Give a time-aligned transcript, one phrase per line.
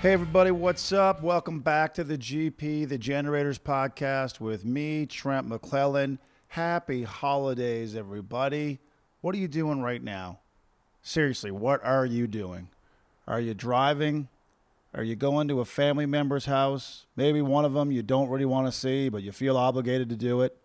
[0.00, 1.22] Hey, everybody, what's up?
[1.22, 6.18] Welcome back to the GP, the Generators Podcast with me, Trent McClellan.
[6.48, 8.78] Happy holidays, everybody.
[9.20, 10.38] What are you doing right now?
[11.02, 12.70] Seriously, what are you doing?
[13.28, 14.30] Are you driving?
[14.94, 17.04] Are you going to a family member's house?
[17.14, 20.16] Maybe one of them you don't really want to see, but you feel obligated to
[20.16, 20.56] do it?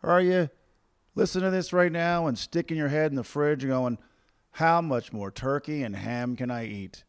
[0.00, 0.48] Or are you
[1.16, 3.98] listening to this right now and sticking your head in the fridge and going,
[4.52, 7.02] how much more turkey and ham can I eat?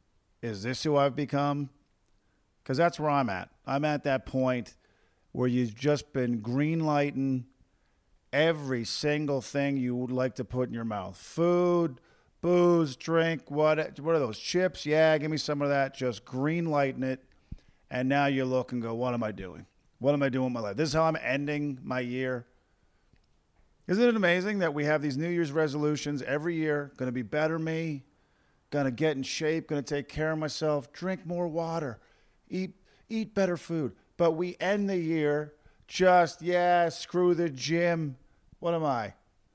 [0.45, 1.71] Is this who I've become?
[2.61, 3.49] Because that's where I'm at.
[3.65, 4.75] I'm at that point
[5.31, 7.45] where you've just been green lighting
[8.31, 11.99] every single thing you would like to put in your mouth food,
[12.41, 14.85] booze, drink, what, what are those chips?
[14.85, 15.95] Yeah, give me some of that.
[15.95, 17.23] Just green lighting it.
[17.89, 19.65] And now you look and go, what am I doing?
[19.97, 20.77] What am I doing with my life?
[20.77, 22.45] This is how I'm ending my year.
[23.87, 26.91] Isn't it amazing that we have these New Year's resolutions every year?
[26.97, 28.03] Going to be better me,
[28.75, 31.97] Gonna get in shape, gonna take care of myself, drink more water,
[32.49, 32.73] eat
[33.07, 33.93] eat better food.
[34.17, 35.53] But we end the year
[35.87, 38.17] just, yeah, screw the gym.
[38.59, 39.13] What am I?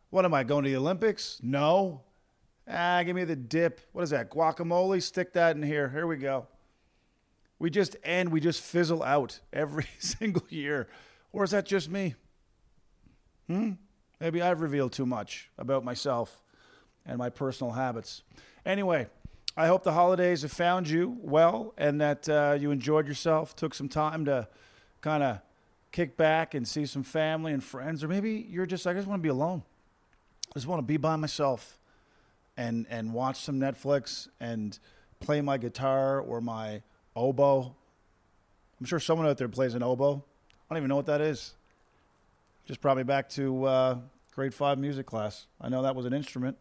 [0.09, 1.39] What am I, going to the Olympics?
[1.43, 2.01] No.
[2.67, 3.83] Ah, give me the dip.
[3.93, 4.31] What is that?
[4.31, 5.03] Guacamole?
[5.03, 5.91] Stick that in here.
[5.91, 6.47] Here we go.
[7.59, 10.89] We just end, we just fizzle out every single year.
[11.31, 12.15] Or is that just me?
[13.49, 13.73] Hmm?
[14.19, 16.41] Maybe I've revealed too much about myself
[17.07, 18.23] and my personal habits.
[18.65, 19.07] Anyway,
[19.57, 23.75] I hope the holidays have found you well and that uh, you enjoyed yourself, took
[23.75, 24.49] some time to
[25.01, 25.41] kind of
[25.93, 29.21] kick back and see some family and friends, or maybe you're just I just want
[29.21, 29.63] to be alone.
[30.49, 31.79] I just want to be by myself
[32.57, 34.79] and and watch some Netflix and
[35.19, 36.83] play my guitar or my
[37.17, 37.75] oboe.
[38.79, 40.23] I'm sure someone out there plays an oboe.
[40.71, 41.55] I don't even know what that is.
[42.67, 43.99] Just brought me back to uh,
[44.35, 45.47] grade five music class.
[45.61, 46.57] I know that was an instrument.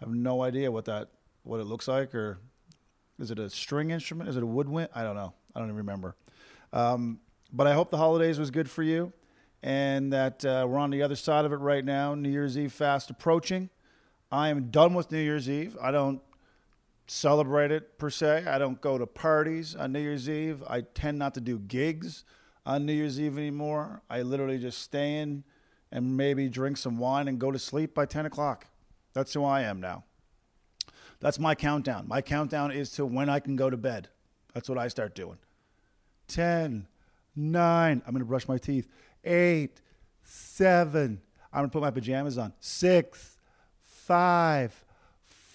[0.00, 1.08] I have no idea what that
[1.42, 2.38] what it looks like, or
[3.18, 4.30] is it a string instrument?
[4.30, 4.88] Is it a woodwind?
[4.94, 5.34] I don't know.
[5.54, 6.16] I don't even remember.
[6.72, 7.20] Um,
[7.52, 9.12] but I hope the holidays was good for you,
[9.62, 12.14] and that uh, we're on the other side of it right now.
[12.14, 13.68] New Year's Eve fast approaching.
[14.32, 15.76] I am done with New Year's Eve.
[15.82, 16.22] I don't
[17.06, 18.44] celebrate it per se.
[18.46, 20.62] I don't go to parties on New Year's Eve.
[20.66, 22.24] I tend not to do gigs
[22.64, 24.02] on New Year's Eve anymore.
[24.08, 25.44] I literally just stay in
[25.90, 28.66] and maybe drink some wine and go to sleep by 10 o'clock.
[29.12, 30.04] That's who I am now.
[31.20, 32.08] That's my countdown.
[32.08, 34.08] My countdown is to when I can go to bed.
[34.54, 35.38] That's what I start doing.
[36.28, 36.86] 10,
[37.36, 38.88] 9, I'm going to brush my teeth.
[39.24, 39.80] 8,
[40.22, 41.20] 7,
[41.52, 42.52] I'm going to put my pajamas on.
[42.60, 43.36] 6,
[43.82, 44.84] 5,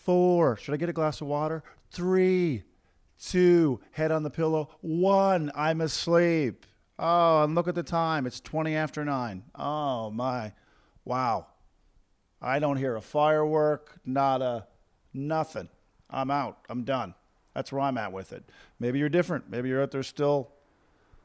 [0.04, 1.64] 4, should I get a glass of water?
[1.92, 2.64] 3,
[3.22, 4.70] 2, head on the pillow.
[4.82, 6.66] 1, I'm asleep.
[7.00, 8.26] Oh, and look at the time.
[8.26, 9.44] It's 20 after 9.
[9.56, 10.54] Oh, my.
[11.04, 11.48] Wow.
[12.46, 14.68] I don't hear a firework, not a
[15.16, 15.68] nothing.
[16.12, 16.60] I'm out.
[16.70, 17.16] I'm done.
[17.56, 18.44] That's where I'm at with it.
[18.80, 19.50] Maybe you're different.
[19.50, 20.52] Maybe you're out there still,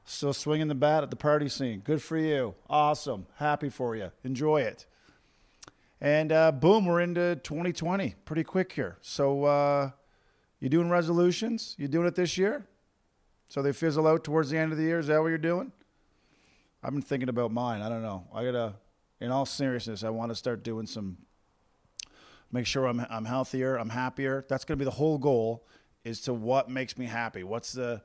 [0.06, 1.80] still swinging the bat at the party scene.
[1.80, 2.54] Good for you.
[2.70, 3.26] Awesome.
[3.36, 4.10] Happy for you.
[4.24, 4.86] Enjoy it.
[6.00, 8.14] And uh, boom, we're into 2020.
[8.24, 8.96] Pretty quick here.
[9.02, 9.90] So uh,
[10.58, 11.74] you doing resolutions?
[11.78, 12.66] You doing it this year?
[13.48, 14.98] So they fizzle out towards the end of the year.
[14.98, 15.70] Is that what you're doing?
[16.82, 17.82] I've been thinking about mine.
[17.82, 18.26] I don't know.
[18.32, 18.72] I gotta
[19.20, 21.18] in all seriousness, I want to start doing some,
[22.50, 24.44] make sure I'm, I'm healthier, I'm happier.
[24.48, 25.66] That's going to be the whole goal
[26.04, 27.44] is to what makes me happy.
[27.44, 28.02] What's the,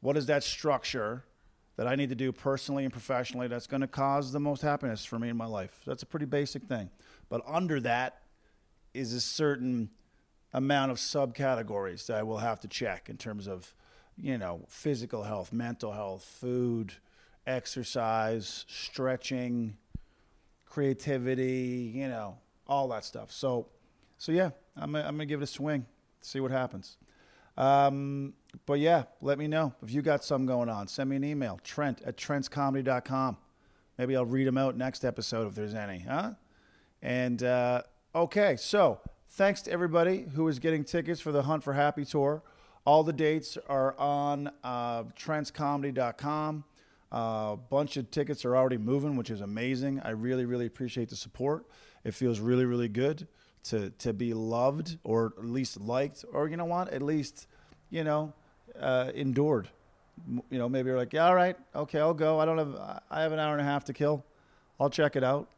[0.00, 1.24] what is that structure
[1.76, 5.04] that I need to do personally and professionally that's going to cause the most happiness
[5.04, 5.82] for me in my life?
[5.86, 6.90] That's a pretty basic thing.
[7.28, 8.22] But under that
[8.94, 9.90] is a certain
[10.54, 13.74] amount of subcategories that I will have to check in terms of,
[14.16, 16.94] you know, physical health, mental health, food,
[17.46, 19.76] exercise, stretching,
[20.66, 23.32] creativity, you know, all that stuff.
[23.32, 23.68] So,
[24.18, 25.86] so yeah, I'm gonna, I'm gonna give it a swing,
[26.20, 26.96] see what happens.
[27.56, 28.34] Um,
[28.66, 30.88] but yeah, let me know if you got something going on.
[30.88, 33.38] Send me an email, Trent at trentscomedy.com.
[33.98, 36.32] Maybe I'll read them out next episode if there's any, huh?
[37.02, 37.82] And uh,
[38.14, 39.00] okay, so
[39.30, 42.42] thanks to everybody who is getting tickets for the Hunt for Happy tour.
[42.84, 46.64] All the dates are on uh, trentscomedy.com.
[47.12, 50.00] A uh, bunch of tickets are already moving, which is amazing.
[50.00, 51.64] I really, really appreciate the support.
[52.04, 53.28] It feels really, really good
[53.64, 57.46] to to be loved or at least liked, or you know what, at least
[57.90, 58.32] you know
[58.80, 59.68] uh, endured.
[60.50, 62.40] You know, maybe you're like, yeah, all right, okay, I'll go.
[62.40, 64.24] I don't have I have an hour and a half to kill.
[64.80, 65.48] I'll check it out.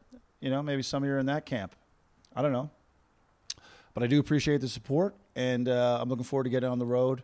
[0.40, 1.74] You know, maybe some of you are in that camp.
[2.34, 2.70] I don't know,
[3.94, 6.86] but I do appreciate the support, and uh, I'm looking forward to getting on the
[6.86, 7.22] road.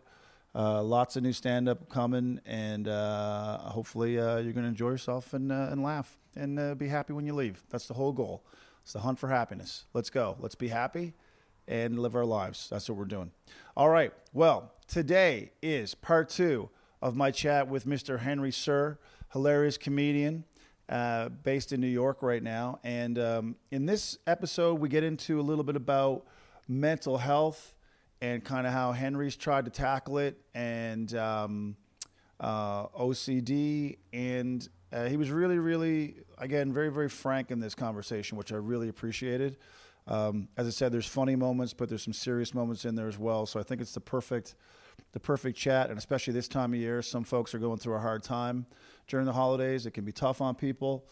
[0.55, 4.89] Uh, lots of new stand up coming, and uh, hopefully uh, you're going to enjoy
[4.89, 7.61] yourself and, uh, and laugh and uh, be happy when you leave.
[7.69, 8.45] That's the whole goal.
[8.81, 9.83] It's the hunt for happiness.
[9.93, 10.37] Let's go.
[10.39, 11.13] Let's be happy
[11.67, 12.69] and live our lives.
[12.69, 13.31] That's what we're doing.
[13.75, 14.13] All right.
[14.31, 16.69] Well, today is part two
[17.01, 18.19] of my chat with Mr.
[18.19, 18.97] Henry Sir,
[19.33, 20.45] hilarious comedian
[21.43, 22.79] based in New York right now.
[22.81, 26.25] And um, in this episode, we get into a little bit about
[26.65, 27.74] mental health
[28.25, 31.75] and kind of how Henry's tried to tackle it and um,
[32.39, 33.97] uh, OCD.
[34.13, 38.55] And uh, he was really, really, again, very, very frank in this conversation, which I
[38.55, 39.57] really appreciated.
[40.07, 43.19] Um, as I said, there's funny moments, but there's some serious moments in there as
[43.19, 43.45] well.
[43.45, 44.55] So I think it's the perfect,
[45.11, 47.99] the perfect chat, and especially this time of year, some folks are going through a
[47.99, 48.65] hard time
[49.07, 49.85] during the holidays.
[49.85, 51.05] It can be tough on people,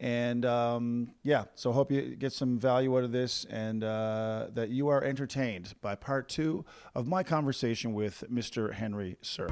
[0.00, 1.44] and um, yeah.
[1.54, 5.74] So hope you get some value out of this, and uh, that you are entertained
[5.82, 6.64] by part two
[6.94, 8.72] of my conversation with Mr.
[8.72, 9.46] Henry Sir.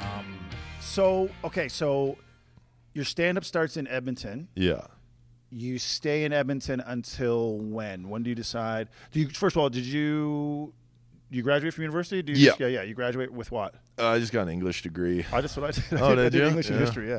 [0.00, 0.38] Um,
[0.80, 2.16] so okay, so
[2.94, 4.86] your stand-up starts in Edmonton Yeah.
[5.50, 8.08] you stay in Edmonton until when?
[8.08, 8.88] When do you decide?
[9.12, 10.72] Do you first of all, did you
[11.30, 12.22] you graduate from university?
[12.22, 12.50] Do you Yeah.
[12.50, 12.82] just- yeah, yeah.
[12.82, 13.74] You graduate with what?
[13.98, 15.84] Uh, I just got an English degree, I just what I did.
[15.92, 16.46] I Oh, did, I did did you?
[16.46, 17.08] English and history.
[17.10, 17.18] Yeah.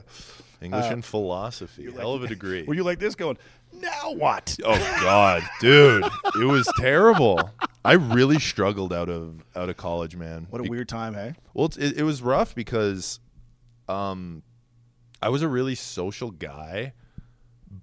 [0.61, 1.83] English Uh, and philosophy.
[1.83, 2.63] You're Hell of a degree.
[2.63, 3.37] Were you like this going?
[3.71, 4.57] Now what?
[4.65, 6.03] oh God, dude,
[6.35, 7.49] it was terrible.
[7.85, 10.47] I really struggled out of out of college, man.
[10.49, 11.35] What a Be- weird time, hey?
[11.53, 13.19] Well, it's, it, it was rough because,
[13.87, 14.43] um,
[15.21, 16.93] I was a really social guy,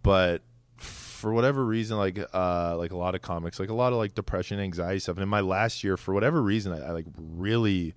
[0.02, 0.43] but
[1.17, 4.15] for whatever reason, like uh, like a lot of comics, like a lot of like
[4.15, 5.17] depression, anxiety stuff.
[5.17, 7.95] And in my last year, for whatever reason, I, I like really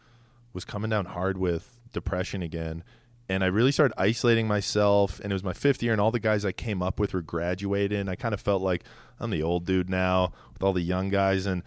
[0.53, 2.83] was coming down hard with depression again.
[3.27, 5.19] And I really started isolating myself.
[5.19, 7.21] And it was my fifth year, and all the guys I came up with were
[7.21, 8.09] graduating.
[8.09, 8.83] I kind of felt like
[9.19, 11.45] I'm the old dude now with all the young guys.
[11.45, 11.61] And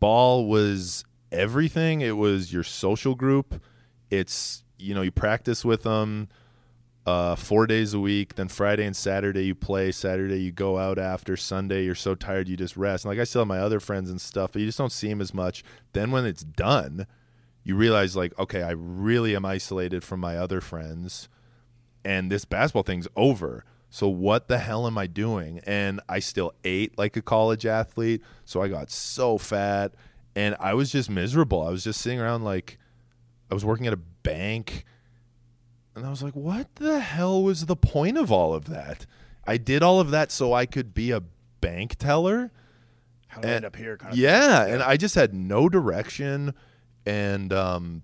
[0.00, 2.00] ball was everything.
[2.00, 3.62] It was your social group.
[4.10, 6.28] It's you know you practice with them
[7.06, 8.34] uh, four days a week.
[8.34, 9.92] Then Friday and Saturday you play.
[9.92, 11.36] Saturday you go out after.
[11.36, 13.04] Sunday you're so tired you just rest.
[13.04, 15.08] And like I still have my other friends and stuff, but you just don't see
[15.08, 15.64] them as much.
[15.92, 17.06] Then when it's done,
[17.64, 21.28] you realize like okay, I really am isolated from my other friends,
[22.04, 23.64] and this basketball thing's over.
[23.90, 25.60] So what the hell am I doing?
[25.64, 29.92] And I still ate like a college athlete, so I got so fat
[30.34, 31.66] and I was just miserable.
[31.66, 32.78] I was just sitting around like
[33.50, 34.84] I was working at a bank
[35.94, 39.06] and I was like, what the hell was the point of all of that?
[39.46, 41.22] I did all of that so I could be a
[41.60, 42.50] bank teller.
[43.28, 43.96] How did I And- end up here?
[43.96, 46.54] Kind of Yeah, and I just had no direction
[47.04, 48.02] and um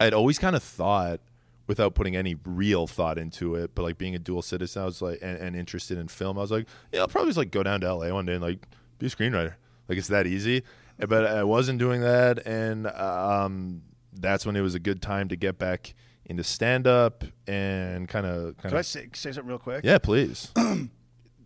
[0.00, 1.20] I'd always kind of thought
[1.68, 5.00] without putting any real thought into it, but like being a dual citizen, I was
[5.00, 7.62] like and, and interested in film, I was like, yeah, I'll probably just like go
[7.62, 8.66] down to LA one day and like
[8.98, 9.54] be a screenwriter.
[9.88, 10.62] Like it's that easy.
[10.98, 13.82] But I wasn't doing that and um
[14.12, 15.94] that's when it was a good time to get back
[16.26, 19.84] into stand up and kind of Can I say, say something real quick?
[19.84, 20.50] Yeah, please.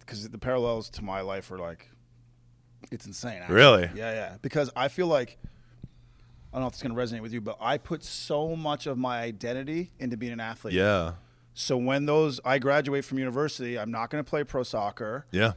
[0.00, 1.86] Because the parallels to my life are like,
[2.90, 3.40] it's insane.
[3.42, 3.54] actually.
[3.56, 3.90] Really?
[3.94, 4.36] Yeah, yeah.
[4.40, 5.36] Because I feel like
[6.50, 8.86] I don't know if it's going to resonate with you, but I put so much
[8.86, 10.72] of my identity into being an athlete.
[10.72, 11.12] Yeah.
[11.52, 15.26] So when those I graduate from university, I'm not going to play pro soccer.
[15.30, 15.52] Yeah.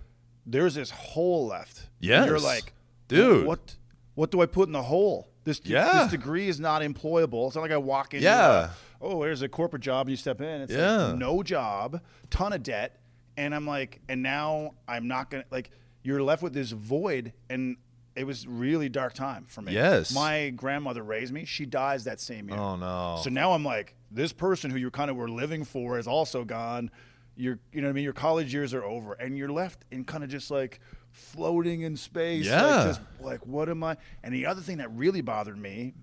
[0.46, 1.88] There's this hole left.
[2.02, 2.26] Yeah.
[2.26, 2.74] You're like,
[3.08, 3.46] Dude.
[3.46, 3.78] what?
[4.16, 5.30] What do I put in the hole?
[5.46, 6.04] This Yeah.
[6.04, 7.48] this degree is not employable.
[7.48, 8.22] It's not like I walk in.
[8.22, 8.72] Yeah.
[9.02, 10.08] Oh, there's a corporate job.
[10.08, 10.62] And you step in.
[10.62, 11.08] It's Yeah.
[11.08, 13.00] like no job, ton of debt,
[13.38, 15.72] and I'm like, and now I'm not gonna like.
[16.04, 17.78] You're left with this void, and
[18.16, 19.74] it was really dark time for me.
[19.74, 20.14] Yes.
[20.14, 21.46] My grandmother raised me.
[21.46, 22.58] She dies that same year.
[22.58, 23.20] Oh no.
[23.24, 26.44] So now I'm like, this person who you kind of were living for is also
[26.44, 26.90] gone.
[27.38, 28.04] Your, you know what I mean?
[28.04, 30.80] Your college years are over, and you're left in kind of just like
[31.12, 32.46] floating in space.
[32.46, 32.64] Yeah.
[32.66, 33.98] Like, just, like, what am I?
[34.24, 35.94] And the other thing that really bothered me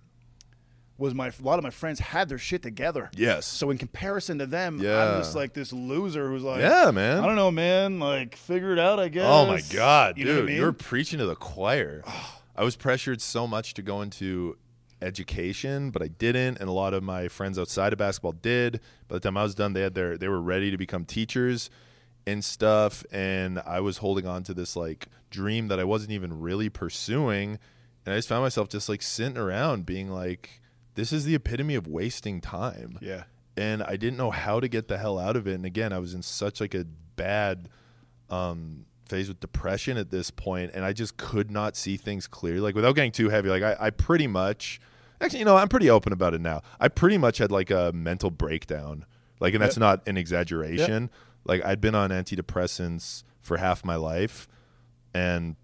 [0.98, 3.08] was my a lot of my friends had their shit together.
[3.16, 3.46] Yes.
[3.46, 5.14] So in comparison to them, Yeah.
[5.14, 7.18] I'm just like this loser who's like, Yeah, man.
[7.20, 8.00] I don't know, man.
[8.00, 9.24] Like, figure it out, I guess.
[9.26, 10.56] Oh my god, You dude, I mean?
[10.56, 12.02] you're preaching to the choir.
[12.20, 12.34] Oh.
[12.56, 14.56] I was pressured so much to go into
[15.00, 18.80] education, but I didn't, and a lot of my friends outside of basketball did.
[19.06, 21.70] By the time I was done, they had their they were ready to become teachers
[22.26, 26.40] and stuff, and I was holding on to this like dream that I wasn't even
[26.40, 27.58] really pursuing,
[28.04, 30.60] and I just found myself just like sitting around being like
[30.98, 33.22] this is the epitome of wasting time yeah.
[33.56, 35.54] and I didn't know how to get the hell out of it.
[35.54, 37.68] And again, I was in such like a bad
[38.28, 42.60] um, phase with depression at this point, and I just could not see things clearly.
[42.60, 44.80] Like without getting too heavy, like I, I pretty much,
[45.20, 46.62] actually, you know, I'm pretty open about it now.
[46.80, 49.06] I pretty much had like a mental breakdown,
[49.38, 49.80] like, and that's Yep.
[49.80, 51.10] not an exaggeration.
[51.44, 54.48] Like I'd been on antidepressants for half my life,
[55.14, 55.54] and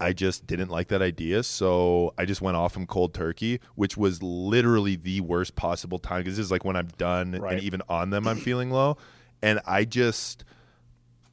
[0.00, 3.96] I just didn't like that idea, so I just went off from cold turkey, which
[3.96, 7.54] was literally the worst possible time because this is like when I'm done Right.
[7.54, 8.96] and even on them I'm feeling low,
[9.42, 10.44] and I just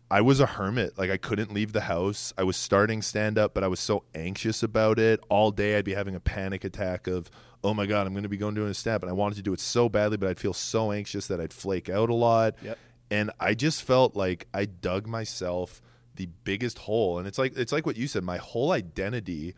[0.09, 0.97] I was a hermit.
[0.97, 2.33] Like I couldn't leave the house.
[2.37, 5.19] I was starting stand up, but I was so anxious about it.
[5.29, 7.29] All day I'd be having a panic attack of,
[7.63, 9.35] "Oh my god, I'm going to be going doing a stand up." And I wanted
[9.35, 12.13] to do it so badly, but I'd feel so anxious that I'd flake out a
[12.13, 12.55] lot.
[12.63, 12.77] Yep.
[13.11, 15.81] And I just felt like I dug myself
[16.17, 17.17] the biggest hole.
[17.17, 19.55] And it's like it's like what you said, my whole identity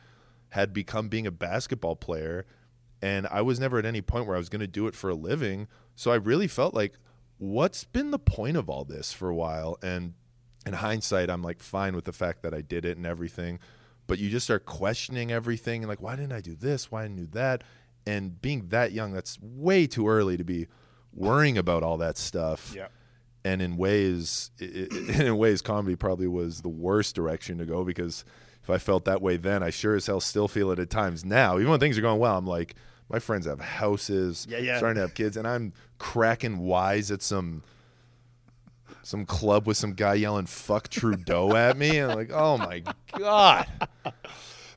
[0.49, 2.45] had become being a basketball player
[3.01, 5.09] and I was never at any point where I was going to do it for
[5.09, 5.67] a living.
[5.95, 6.93] So I really felt like
[7.37, 10.13] what's been the point of all this for a while and
[10.65, 13.59] in hindsight, I'm like fine with the fact that I did it and everything,
[14.07, 16.91] but you just start questioning everything and like, why didn't I do this?
[16.91, 17.63] Why didn't I do that?
[18.05, 20.67] And being that young, that's way too early to be
[21.13, 22.73] worrying about all that stuff.
[22.75, 22.87] Yeah.
[23.45, 28.25] And in ways, in ways, comedy probably was the worst direction to go because
[28.61, 31.23] if I felt that way then, I sure as hell still feel it at times
[31.23, 31.57] now.
[31.57, 32.75] Even when things are going well, I'm like,
[33.09, 34.77] my friends have houses, yeah, yeah.
[34.77, 37.63] starting to have kids, and I'm cracking wise at some
[39.01, 42.83] some club with some guy yelling "fuck Trudeau" at me, and I'm like, oh my
[43.17, 43.67] god.
[44.03, 44.13] But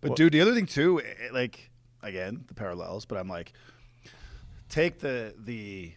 [0.02, 1.71] well, dude, the other thing too, it, eh, like
[2.02, 3.52] again the parallels, but I'm like,
[4.69, 5.92] take the the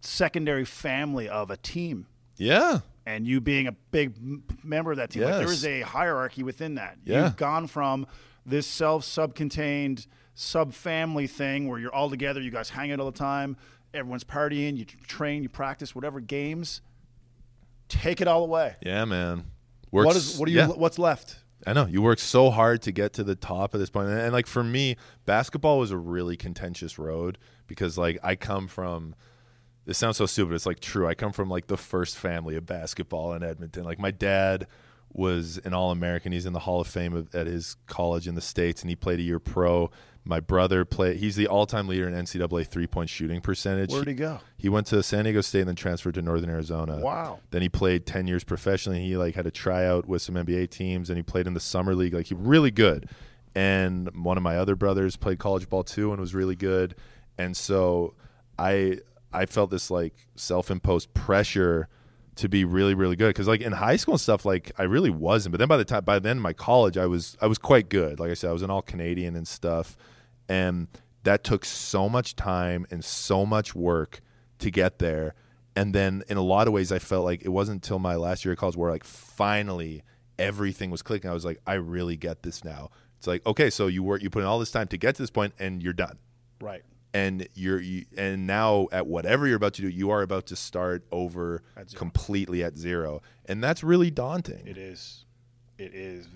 [0.00, 2.06] secondary family of a team.
[2.36, 2.80] Yeah.
[3.06, 4.14] And you being a big
[4.62, 5.32] member of that team, yes.
[5.32, 6.98] like there is a hierarchy within that.
[7.04, 7.24] Yeah.
[7.24, 8.06] You've gone from
[8.44, 13.10] this self sub-contained sub family thing where you're all together, you guys hang out all
[13.10, 13.56] the time,
[13.94, 16.82] everyone's partying, you train, you practice, whatever games
[17.88, 18.76] take it all away.
[18.82, 19.44] Yeah, man.
[19.90, 20.58] Works, what is what do you?
[20.58, 20.68] Yeah.
[20.68, 21.36] What's left?
[21.66, 24.20] I know you work so hard to get to the top of this point, and,
[24.20, 29.14] and like for me, basketball was a really contentious road because like I come from.
[29.88, 30.52] This sounds so stupid.
[30.52, 31.08] It's like true.
[31.08, 33.84] I come from like the first family of basketball in Edmonton.
[33.84, 34.66] Like my dad
[35.14, 36.30] was an All American.
[36.30, 39.18] He's in the Hall of Fame at his college in the states, and he played
[39.18, 39.90] a year pro.
[40.26, 41.16] My brother played.
[41.16, 43.90] He's the all-time leader in NCAA three-point shooting percentage.
[43.90, 44.40] Where'd he go?
[44.58, 46.98] He went to San Diego State and then transferred to Northern Arizona.
[46.98, 47.40] Wow.
[47.50, 49.00] Then he played ten years professionally.
[49.00, 51.94] He like had a tryout with some NBA teams, and he played in the summer
[51.94, 52.12] league.
[52.12, 53.08] Like he really good.
[53.54, 56.94] And one of my other brothers played college ball too, and was really good.
[57.38, 58.12] And so
[58.58, 58.98] I
[59.32, 61.88] I felt this like self-imposed pressure
[62.36, 65.10] to be really really good because like in high school and stuff like i really
[65.10, 67.88] wasn't but then by the time by then my college i was i was quite
[67.88, 69.96] good like i said i was an all canadian and stuff
[70.48, 70.86] and
[71.24, 74.20] that took so much time and so much work
[74.58, 75.34] to get there.
[75.76, 78.44] And then in a lot of ways, I felt like it wasn't until my last
[78.44, 80.02] year of college where like finally
[80.38, 81.30] everything was clicking.
[81.30, 82.90] I was like, I really get this now.
[83.18, 85.22] It's like, okay, so you work, you put in all this time to get to
[85.22, 86.18] this point and you're done.
[86.60, 86.82] Right.
[87.14, 90.56] And you're, you, and now at whatever you're about to do, you are about to
[90.56, 93.22] start over at completely at zero.
[93.46, 94.66] And that's really daunting.
[94.66, 95.24] It is.
[95.78, 96.28] It is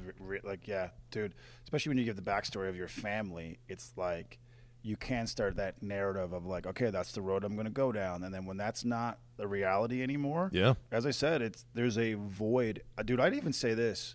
[0.44, 4.38] like, yeah, dude, especially when you give the backstory of your family, it's like
[4.82, 7.92] you can start that narrative of like, okay, that's the road I'm going to go
[7.92, 10.74] down, and then when that's not the reality anymore, yeah.
[10.90, 13.20] As I said, it's there's a void, uh, dude.
[13.20, 14.14] I'd even say this.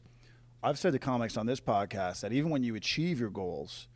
[0.64, 3.88] I've said to comics on this podcast that even when you achieve your goals,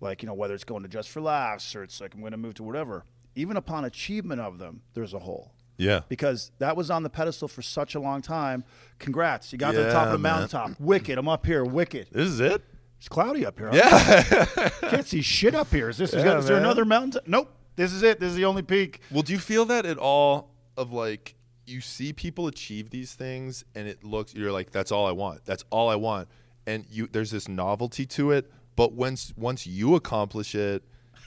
[0.00, 2.32] like you know whether it's going to just for laughs or it's like I'm going
[2.32, 5.52] to move to whatever, even upon achievement of them, there's a hole.
[5.76, 6.00] Yeah.
[6.08, 8.64] Because that was on the pedestal for such a long time.
[8.98, 9.52] Congrats.
[9.52, 10.72] You got yeah, to the top of the mountaintop.
[10.80, 11.16] Wicked.
[11.16, 11.64] I'm up here.
[11.64, 12.08] Wicked.
[12.10, 12.62] This is it?
[12.98, 13.70] It's cloudy up here.
[13.72, 14.68] Yeah.
[14.80, 15.88] Can't see shit up here.
[15.88, 17.22] Is this yeah, is, there another mountain?
[17.26, 17.54] Nope.
[17.76, 18.18] This is it.
[18.18, 19.00] This is the only peak.
[19.12, 23.64] Well, do you feel that at all of like you see people achieve these things
[23.74, 25.44] and it looks you're like that's all I want.
[25.44, 26.28] That's all I want.
[26.66, 30.84] And you there's this novelty to it, but once once you accomplish it,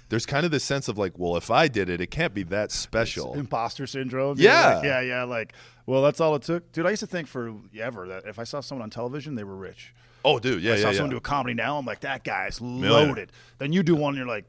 [0.08, 2.44] there's kind of this sense of like, well, if I did it, it can't be
[2.44, 3.32] that special.
[3.32, 4.38] It's imposter syndrome.
[4.40, 4.76] Yeah.
[4.76, 5.24] Like, yeah, yeah.
[5.26, 5.52] Like,
[5.86, 6.72] well, that's all it took.
[6.72, 9.58] Dude, I used to think forever that if I saw someone on television, they were
[9.58, 9.94] rich.
[10.24, 10.82] Oh, dude, yeah, I yeah.
[10.82, 10.96] saw yeah.
[10.96, 11.78] someone do a comedy now.
[11.78, 13.34] I'm like, that guy's loaded.
[13.58, 14.46] Then you do one, and you're like,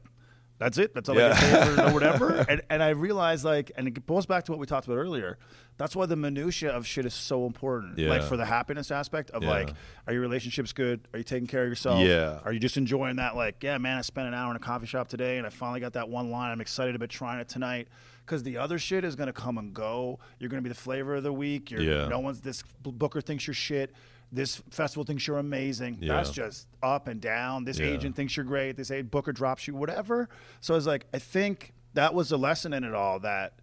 [0.59, 0.93] that's it.
[0.93, 1.33] That's all yeah.
[1.35, 2.45] I get paid or whatever.
[2.47, 5.37] and, and I realized like, and it goes back to what we talked about earlier.
[5.77, 7.97] That's why the minutia of shit is so important.
[7.97, 8.09] Yeah.
[8.09, 9.49] Like for the happiness aspect of yeah.
[9.49, 9.73] like,
[10.07, 11.07] are your relationships good?
[11.13, 11.99] Are you taking care of yourself?
[12.01, 12.39] Yeah.
[12.45, 13.35] Are you just enjoying that?
[13.35, 15.79] Like, yeah, man, I spent an hour in a coffee shop today, and I finally
[15.79, 16.51] got that one line.
[16.51, 17.87] I'm excited about trying it tonight
[18.25, 20.19] because the other shit is gonna come and go.
[20.39, 21.71] You're gonna be the flavor of the week.
[21.71, 22.07] You're, yeah.
[22.07, 23.93] No one's this booker thinks you're shit
[24.33, 25.99] this festival thinks you're amazing.
[26.01, 26.15] Yeah.
[26.15, 27.63] That's just up and down.
[27.63, 27.87] This yeah.
[27.87, 28.75] agent thinks you're great.
[28.75, 30.27] This agent booker drops you, whatever.
[30.59, 33.19] So it's like I think that was a lesson in it all.
[33.19, 33.53] That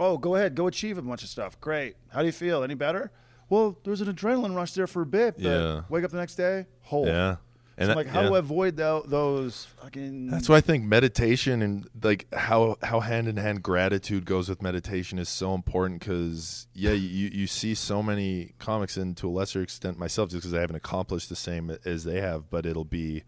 [0.00, 1.60] oh, go ahead, go achieve a bunch of stuff.
[1.60, 1.96] Great.
[2.08, 2.64] How do you feel?
[2.64, 3.12] Any better?
[3.48, 5.36] Well, there's an adrenaline rush there for a bit.
[5.36, 5.82] But yeah.
[5.88, 7.06] Wake up the next day, whole.
[7.06, 7.36] Yeah.
[7.80, 8.28] And so like, how yeah.
[8.28, 10.26] do I avoid those fucking?
[10.26, 14.60] That's why I think meditation and like how how hand in hand gratitude goes with
[14.60, 16.00] meditation is so important.
[16.00, 20.42] Because yeah, you you see so many comics, and to a lesser extent myself, just
[20.42, 22.50] because I haven't accomplished the same as they have.
[22.50, 23.24] But it'll be,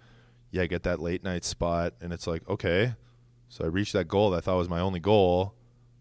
[0.50, 2.94] yeah, get that late night spot, and it's like okay,
[3.49, 5.54] so I reached that goal that I thought was my only goal,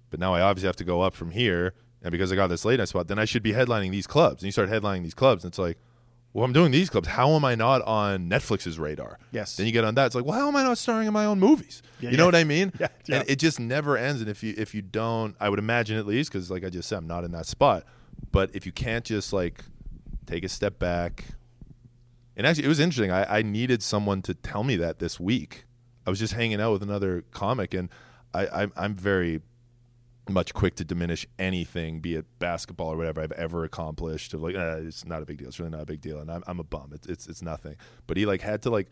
[0.10, 1.74] but now I obviously have to go up from here.
[2.02, 4.42] and because I got this late night spot, then I should be headlining these clubs.
[4.42, 5.78] And you start headlining these clubs, and it's like,
[6.34, 7.10] well, I'm doing these clubs.
[7.10, 9.20] How am I not on Netflix's radar?
[9.32, 9.58] Yes.
[9.58, 10.06] Then you get on that.
[10.06, 11.84] It's like, well, how am I not starring in my own movies?
[12.00, 12.28] Yeah, you know yeah.
[12.28, 12.72] what I mean?
[12.80, 13.20] Yeah, yeah.
[13.20, 14.22] And it just never ends.
[14.22, 16.88] And if you if you don't, I would imagine at least because like I just
[16.88, 17.84] said, I'm not in that spot.
[18.32, 19.64] But if you can't just like
[20.26, 21.26] take a step back,
[22.38, 23.12] and actually, it was interesting.
[23.12, 25.66] I, I needed someone to tell me that this week.
[26.08, 27.90] I was just hanging out with another comic, and
[28.34, 29.42] I, I'm, I'm very
[30.32, 34.34] much quick to diminish anything, be it basketball or whatever I've ever accomplished.
[34.34, 35.48] Of like, eh, it's not a big deal.
[35.48, 36.92] It's really not a big deal, and I'm, I'm a bum.
[36.94, 37.76] It's, it's it's nothing.
[38.08, 38.90] But he like had to like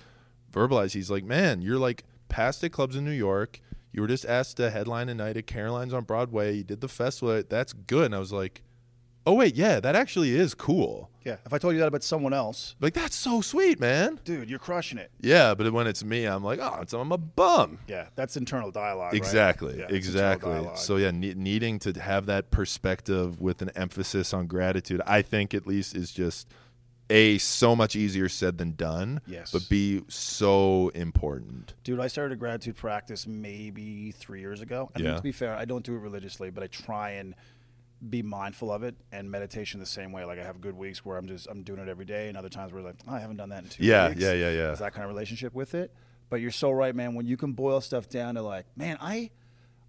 [0.52, 0.94] verbalize.
[0.94, 3.62] He's like, man, you're like passed at clubs in New York.
[3.92, 6.58] You were just asked to headline a night at Caroline's on Broadway.
[6.58, 7.42] You did the festival.
[7.48, 8.06] That's good.
[8.06, 8.62] And I was like,
[9.30, 11.10] oh wait, yeah, that actually is cool.
[11.24, 11.38] Yeah.
[11.46, 14.20] If I told you that about someone else, Like that's so sweet, man.
[14.24, 15.12] dude, you're crushing it.
[15.22, 17.78] Yeah, but when it's me, I'm like, oh, it's, I'm a bum.
[17.88, 19.14] Yeah, that's internal dialogue.
[19.14, 19.22] right?
[19.22, 20.52] Exactly, Yeah, it's internal exactly.
[20.54, 20.78] dialogue.
[20.78, 25.54] So yeah, ne- needing to have that perspective with an emphasis on gratitude, I think
[25.54, 26.48] at least is just
[27.12, 29.20] a so much easier said than done.
[29.28, 29.52] Yes.
[29.52, 31.74] but b so important.
[31.84, 34.90] Dude, I started a gratitude practice maybe three years ago.
[34.96, 35.16] I mean, Yeah.
[35.18, 37.36] to be fair, I don't do it religiously, but I try and
[38.08, 40.24] be mindful of it and meditation the same way.
[40.26, 42.50] Like I have good weeks where I'm just I'm doing it every day, and other
[42.50, 44.22] times where like oh, I haven't done that in two Yeah, weeks.
[44.22, 44.72] yeah, yeah, yeah.
[44.72, 45.94] It's that kind of relationship with it.
[46.30, 47.16] But you're so right, man.
[47.16, 49.32] When you can boil stuff down to like, man, I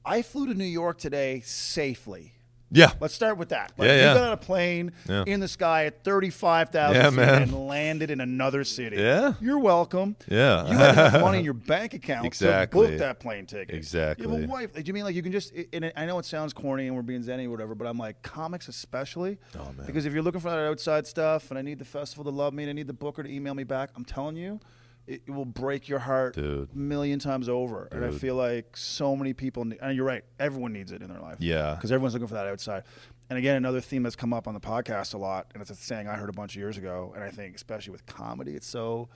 [0.05, 2.33] I flew to New York today safely.
[2.72, 3.72] Yeah, Let's start with that.
[3.76, 5.24] Like, Yeah, You got on a plane Yeah.
[5.26, 7.42] in the sky at 35,000 Yeah, feet man.
[7.42, 8.96] and landed in another city.
[8.96, 9.32] Yeah.
[9.40, 10.14] You're welcome.
[10.28, 10.68] Yeah.
[10.70, 12.82] You have money in your bank account Exactly.
[12.86, 13.70] to book that plane ticket.
[13.70, 14.28] You Exactly.
[14.28, 14.72] have a wife.
[14.74, 17.02] Do you mean like you can just, and I know it sounds corny and we're
[17.02, 19.38] being zenny or whatever, but I'm like, comics especially.
[19.58, 19.86] Oh, man.
[19.86, 22.54] Because if you're looking for that outside stuff and I need the festival to love
[22.54, 24.60] me and I need the booker to email me back, I'm telling you,
[25.07, 26.69] it, it will break your heart Dude.
[26.75, 27.88] a million times over.
[27.92, 31.09] And I feel like so many people, ne- and you're right, everyone needs it in
[31.09, 32.85] their life yeah, because everyone's looking for that outside.
[33.28, 35.75] And again, another theme that's come up on the podcast a lot, and it's a
[35.75, 38.66] saying I heard a bunch of years ago, and I think especially with comedy, it's
[38.66, 39.09] so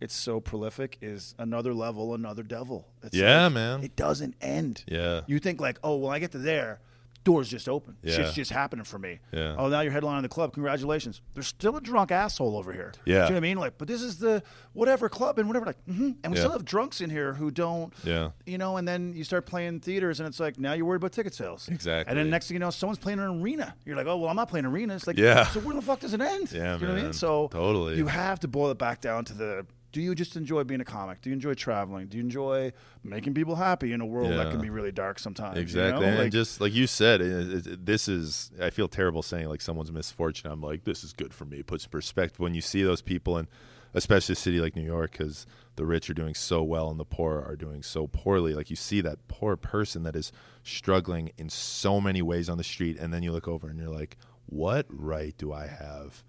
[0.00, 0.98] it's so prolific.
[1.00, 2.86] Is another level, another devil.
[3.02, 3.82] It's Yeah, like, man.
[3.82, 4.84] It doesn't end.
[4.86, 6.80] yeah, You think like, oh, well, I get to there,
[7.26, 7.96] doors just open.
[8.02, 8.14] Yeah.
[8.14, 9.18] Shit's just happening for me.
[9.32, 9.56] Yeah.
[9.58, 10.54] Oh, now you're headlining the club.
[10.54, 11.20] Congratulations.
[11.34, 12.92] There's still a drunk asshole over here.
[13.04, 13.04] Yeah.
[13.04, 13.58] Do you know what I mean?
[13.58, 15.66] Like, but this is the whatever club and whatever.
[15.66, 16.12] Like, mm-hmm.
[16.22, 16.42] and we Yeah.
[16.44, 19.80] still have drunks in here who don't yeah, you know, and then you start playing
[19.80, 21.68] theaters, and it's like now you're worried about ticket sales.
[21.68, 22.08] Exactly.
[22.08, 23.74] And then next thing you know, someone's playing an arena.
[23.84, 24.94] You're like, oh well, I'm not playing arena.
[24.94, 25.46] It's like, Yeah.
[25.48, 26.52] So where the fuck does it end?
[26.52, 27.04] Yeah, you know what I mean?
[27.06, 27.12] man.
[27.12, 27.96] So Totally.
[27.96, 29.66] you have to boil it back down to the.
[29.96, 31.22] Do you just enjoy being a comic?
[31.22, 32.08] Do you enjoy traveling?
[32.08, 35.56] Do you enjoy making people happy in a world that can be really dark sometimes?
[35.56, 36.04] you exactly.
[36.04, 36.06] know?
[36.06, 38.50] And Like, just like you said, it, it, it- this is.
[38.60, 40.50] I feel terrible saying like someone's misfortune.
[40.50, 41.60] I'm like, this is good for me.
[41.60, 43.48] It puts perspective when you see those people, and
[43.94, 47.06] especially a city like New York, because the rich are doing so well and the
[47.06, 48.52] poor are doing so poorly.
[48.52, 50.30] Like you see that poor person that is
[50.62, 53.88] struggling in so many ways on the street, and then you look over and you're
[53.88, 56.22] like, what right do I have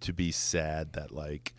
[0.00, 1.52] to be sad that like.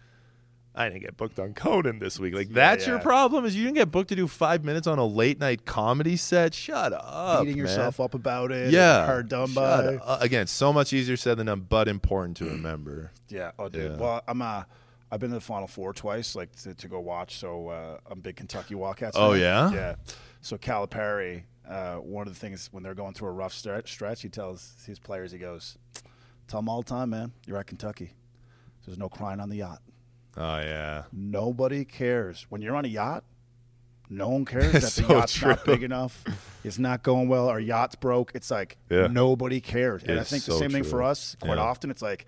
[0.76, 2.34] I didn't get booked on Conan this week.
[2.34, 3.04] Like that's your yeah.
[3.04, 6.16] problem is you didn't get booked to do five minutes on a late night comedy
[6.16, 6.54] set.
[6.56, 7.68] Shut up, beating man.
[7.68, 8.72] yourself up about it.
[8.72, 9.96] Yeah, hard done Shut by.
[9.98, 10.22] up.
[10.22, 13.12] Again, so much easier said than done, but important to remember.
[13.30, 13.52] Yeah.
[13.60, 13.92] Oh, dude.
[13.92, 13.98] Yeah.
[13.98, 14.64] Well, I'm uh,
[15.12, 17.38] I've been to the Final Four twice, like to, to go watch.
[17.38, 19.16] So uh, I'm big Kentucky Wildcats.
[19.16, 19.42] Oh, fan.
[19.42, 19.72] yeah?
[19.72, 19.96] Yeah.
[20.42, 24.24] So Calipari, uh, one of the things when they're going through a rough stretch, stretch,
[24.24, 25.78] he tells his players, he goes,
[26.48, 27.32] "Tell them all the time, man.
[27.46, 28.14] You're at Kentucky.
[28.86, 29.82] There's no crying on the yacht.
[30.38, 33.24] Oh yeah, Nobody cares when you're on a yacht."
[34.10, 36.24] No one cares that the so yacht's not big enough.
[36.64, 37.48] It's not going well.
[37.50, 38.32] Our yacht's broke.
[38.36, 39.08] It's like Yeah.
[39.08, 40.04] nobody cares.
[40.04, 41.36] And I It's think the so same thing for us.
[41.42, 41.62] Quite Yeah.
[41.64, 42.26] often, it's like,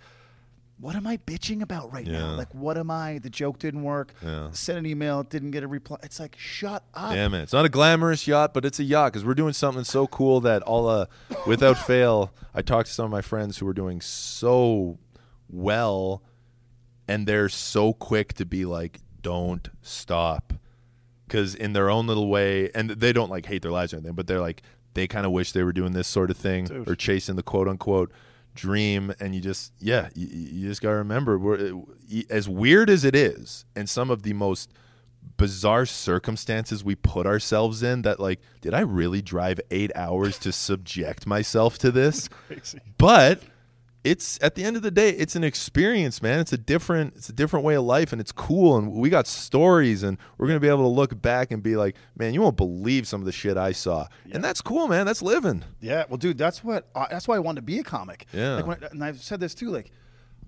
[0.79, 2.35] what am I bitching about right now?
[2.35, 3.19] Like, what am I?
[3.19, 4.13] The joke didn't work.
[4.23, 4.49] Yeah.
[4.51, 5.97] Sent an email, didn't get a reply.
[6.01, 7.13] It's like, shut up.
[7.13, 7.41] yeah, man.
[7.41, 10.39] It's not a glamorous yacht, but it's a yacht because we're doing something so cool
[10.41, 11.05] that all uh,
[11.45, 14.97] without fail, I talked to some of my friends who were doing so
[15.49, 16.23] well,
[17.07, 20.53] and they're so quick to be like, "Don't stop,"
[21.27, 24.15] because in their own little way, and they don't like hate their lives or anything,
[24.15, 24.61] but they're like
[24.95, 26.89] they kind of wish they were doing this sort of thing Dude.
[26.89, 28.11] or chasing the quote unquote
[28.55, 33.03] dream and you just yeah you, you just gotta remember we're uh, as weird as
[33.03, 34.71] it is and some of the most
[35.35, 40.53] bizarre circumstances we put ourselves in that like did i really drive eight hours to
[40.53, 42.79] subject myself to this Crazy.
[42.97, 43.41] but
[44.05, 47.27] it's at the end of the day it's an experience man it's a different it's
[47.27, 50.59] a different way of life and it's cool and we got stories and we're gonna
[50.59, 53.31] be able to look back and be like man you won't believe some of the
[53.31, 56.87] shit i saw and that's cool man that's living Yeah, well, dude, that's what.
[56.95, 58.25] I that's why I wanted to be a comic.
[58.33, 58.55] Yeah.
[58.55, 59.69] Like when, and I've said this too.
[59.69, 59.91] Like,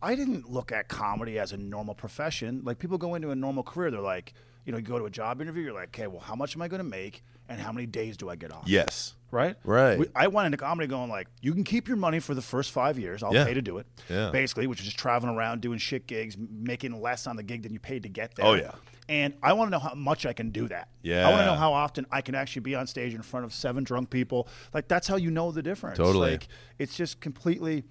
[0.01, 2.61] I didn't look at comedy as a normal profession.
[2.63, 4.33] Like people go into a normal career, they're like,
[4.65, 6.61] you know, you go to a job interview, you're like, okay, well, how much am
[6.61, 8.63] I going to make, and how many days do I get off?
[8.65, 9.55] yes right?
[9.63, 9.99] Right.
[9.99, 12.71] We, I went into comedy going like, you can keep your money for the first
[12.71, 13.23] five years.
[13.23, 13.45] I'll Yeah.
[13.45, 13.87] pay to do it.
[14.09, 14.31] Yeah.
[14.31, 17.73] Basically, which is just traveling around doing shit gigs, making less on the gig than
[17.73, 18.65] you paid to get oh, there.
[18.65, 18.75] Oh, yeah.
[19.09, 20.89] And I want to know how much I can do that.
[21.01, 21.27] Yeah.
[21.27, 23.53] I want to know how often I can actually be on stage in front of
[23.53, 24.47] seven drunk people.
[24.73, 25.97] Like that's how you know the difference.
[25.97, 26.31] Totally.
[26.31, 27.85] Like it's just completely.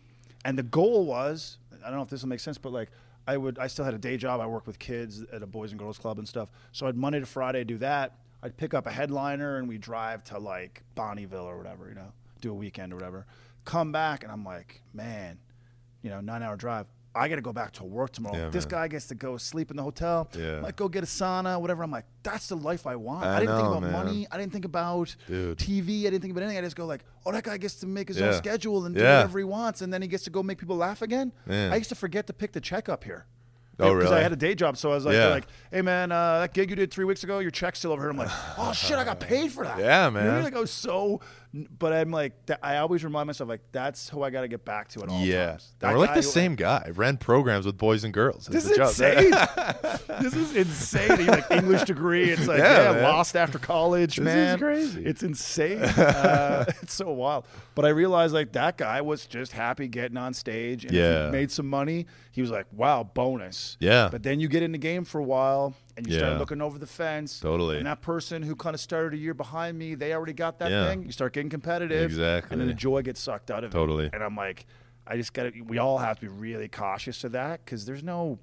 [0.45, 2.91] And the goal was, I don't know if this will make sense, but like
[3.27, 4.41] I would, I still had a day job.
[4.41, 6.51] I worked with kids at a boys and girls club and stuff.
[6.73, 8.19] So I'd Monday to Friday do that.
[8.43, 12.13] I'd pick up a headliner and we drive to like Bonnyville or whatever, you know,
[12.41, 13.27] do a weekend or whatever.
[13.65, 15.39] Come back and I'm like, man,
[16.03, 16.87] you know, nine hour drive.
[17.15, 18.37] I got to go back to work tomorrow.
[18.37, 18.71] Yeah, this man.
[18.73, 20.29] guy gets to go sleep in the hotel.
[20.39, 20.61] Yeah.
[20.61, 21.83] Might go get a sauna, whatever.
[21.83, 23.25] I'm like, that's the life I want.
[23.25, 23.93] I, I didn't think about man.
[23.93, 24.27] money.
[24.31, 25.57] I didn't think about Dude.
[25.57, 26.01] TV.
[26.01, 26.59] I didn't think about anything.
[26.59, 29.01] I just go like, oh, that guy gets to make his own schedule and do
[29.01, 29.17] Yeah.
[29.21, 31.33] whatever he wants, and then he gets to go make people laugh again.
[31.47, 31.73] Man.
[31.73, 33.25] I used to forget to pick the check up here.
[33.79, 35.27] Oh, Because I had a day job, so I was like, Yeah.
[35.29, 38.01] like, "Hey man, uh, that gig you did three weeks ago, your check's still over
[38.03, 40.25] here." I'm like, "Oh shit, I got paid for that." Yeah, You know what I
[40.25, 40.35] mean?
[40.35, 40.43] man.
[40.45, 41.21] Like I was so,
[41.79, 44.65] but I'm like, that, I always remind myself like that's who I got to get
[44.65, 45.51] back to at all Yeah.
[45.51, 45.73] times.
[45.73, 46.91] And That we're like guy the who- same guy.
[46.95, 48.47] Ran programs with boys and girls.
[48.51, 49.31] This is insane.
[50.21, 51.19] this is insane.
[51.19, 52.31] He, like English degree.
[52.31, 54.59] It's like Yeah, yeah, lost after college, This is man.
[54.59, 55.05] crazy.
[55.05, 55.83] It's insane.
[55.97, 57.47] Uh, it's so wild.
[57.75, 60.85] But I realized like that guy was just happy getting on stage.
[60.85, 61.27] And if Yeah.
[61.27, 62.07] he made some money.
[62.33, 63.77] He was like, wow, bonus.
[63.81, 64.09] Yeah.
[64.11, 66.39] But then you get in the game for a while and you start Yeah.
[66.39, 67.41] looking over the fence.
[67.41, 67.79] Totally.
[67.79, 70.71] And that person who kind of started a year behind me, they already got that
[70.71, 70.89] Yeah.
[70.89, 71.05] thing.
[71.05, 72.05] You start getting competitive.
[72.11, 72.53] Exactly.
[72.53, 74.05] And then the joy gets sucked out of Totally.
[74.07, 74.11] it.
[74.11, 74.11] Totally.
[74.15, 74.67] And I'm like,
[75.07, 78.03] I just got to, we all have to be really cautious of that because there's
[78.03, 78.39] no,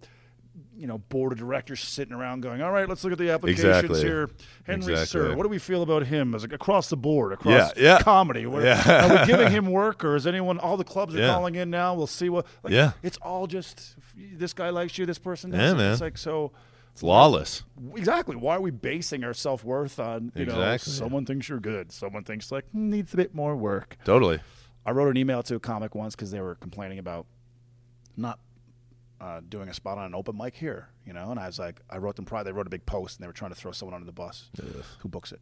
[0.78, 3.66] you know, board of directors sitting around going, all right, let's look at the applications
[3.66, 4.02] Exactly.
[4.02, 4.30] here.
[4.66, 5.06] Henry Exactly.
[5.08, 8.00] Sir, what do we feel about him as like across the board, across Yeah, yeah.
[8.00, 8.42] comedy?
[8.42, 9.06] Yeah.
[9.08, 11.34] Are we giving him work or is anyone, all the clubs are Yeah.
[11.34, 11.94] calling in now?
[11.96, 12.92] We'll see what, like, Yeah.
[13.02, 15.78] it's all just, this guy likes you, this person Yeah, doesn't.
[15.78, 15.92] man.
[15.92, 16.52] It's like, so
[16.94, 17.64] It's lawless.
[17.96, 18.36] exactly.
[18.36, 21.92] Why are we basing our self worth on, you know, someone thinks you're good.
[21.92, 23.98] Someone thinks like, "Hmm, needs a bit more work.
[24.06, 24.40] Totally.
[24.86, 27.26] I wrote an email to a comic once because they were complaining about
[28.16, 28.40] not
[29.20, 31.32] uh, doing a spot on an open mic here, you know.
[31.32, 32.46] And I was like, I wrote them private.
[32.46, 34.50] They wrote a big post and they were trying to throw someone under the bus
[35.00, 35.40] who books it.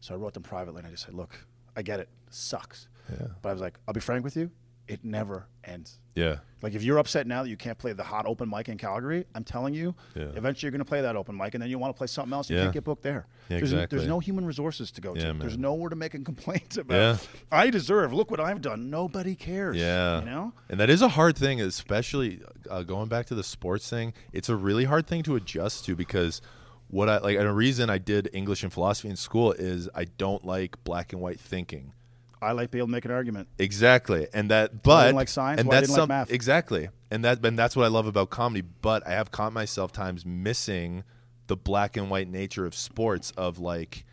[0.00, 2.88] So I wrote them privately and I just said, look, I get it, it sucks,
[3.10, 3.26] Yeah.
[3.42, 4.50] but I was like, I'll be frank with you,
[4.88, 5.98] it never ends.
[6.14, 6.38] Yeah.
[6.62, 9.26] Like if you're upset now that you can't play the hot open mic in Calgary,
[9.34, 10.24] I'm telling you, Yeah.
[10.34, 12.32] eventually you're going to play that open mic, and then you want to play something
[12.32, 12.62] else, you Yeah.
[12.64, 13.26] can't get booked there.
[13.48, 13.98] Yeah, there's, exactly.
[13.98, 15.38] there's no human resources to go Yeah, to.
[15.38, 16.94] There's nowhere to make a complaint about.
[16.96, 17.16] Yeah.
[17.52, 18.12] I deserve.
[18.12, 18.90] Look what I've done.
[18.90, 19.76] Nobody cares.
[19.76, 20.20] Yeah.
[20.20, 20.52] you know.
[20.68, 24.12] And that is a hard thing, especially uh, going back to the sports thing.
[24.32, 26.40] It's a really hard thing to adjust to because
[26.88, 30.04] what I like, and a reason I did English and philosophy in school is I
[30.06, 31.92] don't like black and white thinking.
[32.40, 33.48] I like being able to make an argument.
[33.58, 36.30] Exactly, and that, but I didn't like science, and that's didn't like math.
[36.30, 38.62] exactly, and that, and that's what I love about comedy.
[38.62, 41.04] But I have caught myself times missing
[41.46, 43.32] the black and white nature of sports.
[43.36, 44.04] Of like,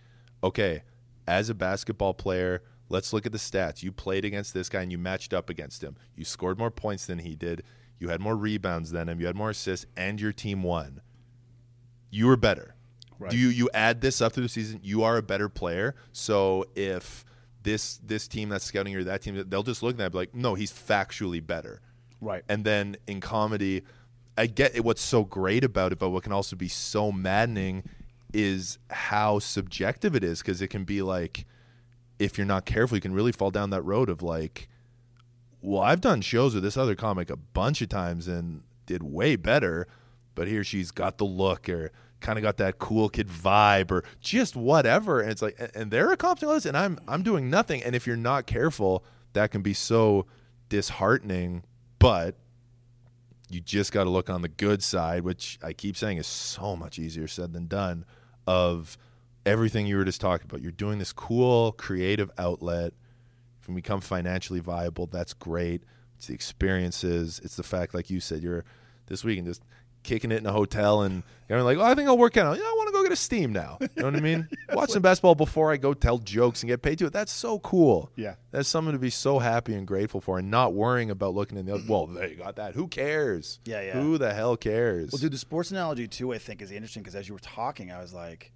[0.44, 0.84] okay,
[1.28, 3.84] as a basketball player, let's look at the stats.
[3.84, 5.96] You played against this guy and you matched up against him.
[6.16, 7.64] You scored more points than he did.
[8.00, 9.20] You had more rebounds than him.
[9.20, 11.02] You had more assists, and your team won.
[12.10, 12.76] You were better.
[13.18, 13.32] Right.
[13.32, 14.80] Do you you add this up through the season?
[14.84, 15.96] You are a better player.
[16.12, 17.24] So if
[17.66, 20.20] this this team that's scouting you or that team, they'll just look at that be
[20.20, 21.82] like, no, he's factually better.
[22.22, 22.44] Right.
[22.48, 23.84] And then in comedy,
[24.38, 27.84] I get it, what's so great about it, but what can also be so maddening
[28.34, 31.46] is how subjective it is because it can be like,
[32.20, 34.70] if you're not careful, you can really fall down that road of like,
[35.62, 39.36] well, I've done shows with this other comic a bunch of times and did way
[39.36, 39.88] better,
[40.36, 41.92] but he or she's got the look or
[42.26, 45.22] kind of got that cool kid vibe or just whatever.
[45.22, 47.84] And it's like, and- and they're accomplishing all this, and I'm I'm doing nothing.
[47.84, 50.26] And if you're not careful, that can be so
[50.70, 51.64] disheartening.
[52.00, 52.36] But
[53.50, 56.76] you just got to look on the good side, which I keep saying is so
[56.76, 58.06] much easier said than done.
[58.48, 58.98] Of
[59.46, 62.94] everything you were just talking about, you're doing this cool creative outlet.
[63.62, 65.84] If you become financially viable, that's great.
[66.18, 67.40] It's the experiences.
[67.44, 68.64] It's the fact, like you said, you're
[69.08, 69.64] this weekend just
[70.06, 72.58] kicking it in a hotel and you're like, oh, I think I'll work out.
[72.58, 73.78] Yeah, I want to go get a steam now.
[73.82, 74.48] You know what I mean?
[74.70, 77.14] Watch Watching basketball before I go tell jokes and get paid to it.
[77.14, 78.10] That's so cool.
[78.16, 78.36] Yeah.
[78.52, 81.66] That's something to be so happy and grateful for and not worrying about looking in
[81.66, 81.84] the other.
[81.90, 82.74] Well, they got that.
[82.76, 83.60] Who cares?
[83.66, 83.94] Yeah, yeah.
[83.94, 85.12] Who the hell cares?
[85.12, 87.92] Well, dude, the sports analogy too, I think, is interesting because as you were talking,
[87.92, 88.52] I was like,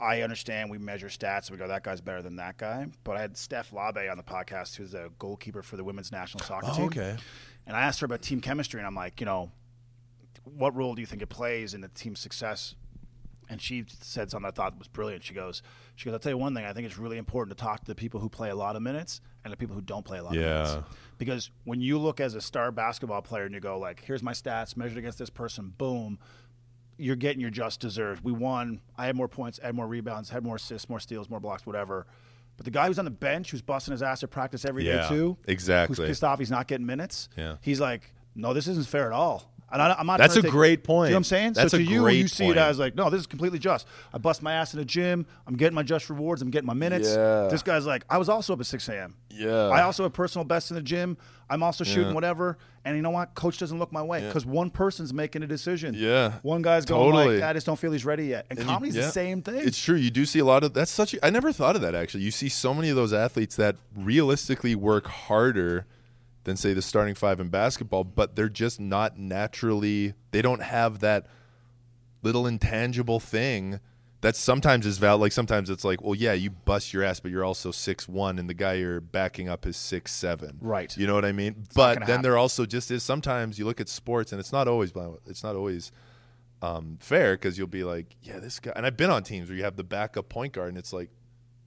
[0.00, 1.50] I understand we measure stats.
[1.50, 2.86] We go, that guy's better than that guy.
[3.04, 6.44] But I had Steph Labbé on the podcast, who's a goalkeeper for the women's national
[6.44, 6.84] soccer Oh, team.
[6.86, 7.16] okay.
[7.66, 9.50] And I asked her about team chemistry, and I'm like, you know,
[10.44, 12.74] what role do you think it plays in the team's success?
[13.50, 15.22] And she said something I thought was brilliant.
[15.22, 15.62] She goes,
[15.96, 16.64] she goes, I'll tell you one thing.
[16.64, 18.80] I think it's really important to talk to the people who play a lot of
[18.80, 20.62] minutes and the people who don't play a lot Yeah.
[20.62, 20.88] of minutes.
[21.18, 24.32] Because when you look as a star basketball player and you go like, here's my
[24.32, 26.18] stats measured against this person, boom,
[26.96, 28.24] you're getting your just deserved.
[28.24, 28.80] We won.
[28.96, 31.66] I had more points, I had more rebounds, had more assists, more steals, more blocks,
[31.66, 32.06] whatever.
[32.56, 34.94] But the guy who's on the bench, who's busting his ass at practice every day
[34.94, 35.96] Yeah, too, exactly.
[35.96, 37.28] who's pissed off he's not getting minutes.
[37.36, 37.56] Yeah.
[37.60, 39.52] he's like, no, this isn't fair at all.
[39.72, 40.18] And I, I'm not.
[40.18, 41.52] That's a take- great Do you know what I'm saying?
[41.54, 42.58] That's so a to you, you see point.
[42.58, 43.86] it as like, no, this is completely just.
[44.12, 45.26] I bust my ass in the gym.
[45.48, 46.42] I'm getting my just rewards.
[46.42, 47.08] I'm getting my minutes.
[47.08, 47.48] Yeah.
[47.50, 49.16] This guy's like, I was also up at 6 a.m.
[49.30, 49.68] Yeah.
[49.68, 51.16] I also have personal bests in the gym.
[51.50, 52.12] I'm also shooting Yeah.
[52.14, 52.56] whatever.
[52.84, 53.34] And you know what?
[53.34, 55.94] Coach doesn't look my way because one person's making a decision.
[55.96, 56.34] Yeah.
[56.42, 57.40] One guy's going Totally.
[57.40, 58.46] like, I just don't feel he's ready yet.
[58.50, 59.06] And, And you- comedy's yeah.
[59.06, 59.56] the same thing.
[59.56, 59.96] It's true.
[59.96, 61.14] You do see a lot of that's such.
[61.14, 62.22] A, I never thought of that actually.
[62.22, 65.86] You see so many of those athletes that realistically work harder
[66.44, 70.14] than say the starting five in basketball, but they're just not naturally.
[70.30, 71.26] They don't have that
[72.22, 73.80] little intangible thing
[74.24, 75.20] that sometimes is valid.
[75.20, 78.38] Like sometimes it's like, well, yeah, you bust your ass, but you're also six one,
[78.38, 80.58] and the guy you're backing up is six seven.
[80.60, 80.96] Right.
[80.96, 81.56] You know what I mean?
[81.58, 82.22] not but then happen.
[82.22, 84.92] there also just is sometimes you look at sports, and it's not always.
[85.26, 85.92] It's not always
[86.62, 88.72] um, fair because you'll be like, yeah, this guy.
[88.74, 91.10] And I've been on teams where you have the backup point guard, and it's like,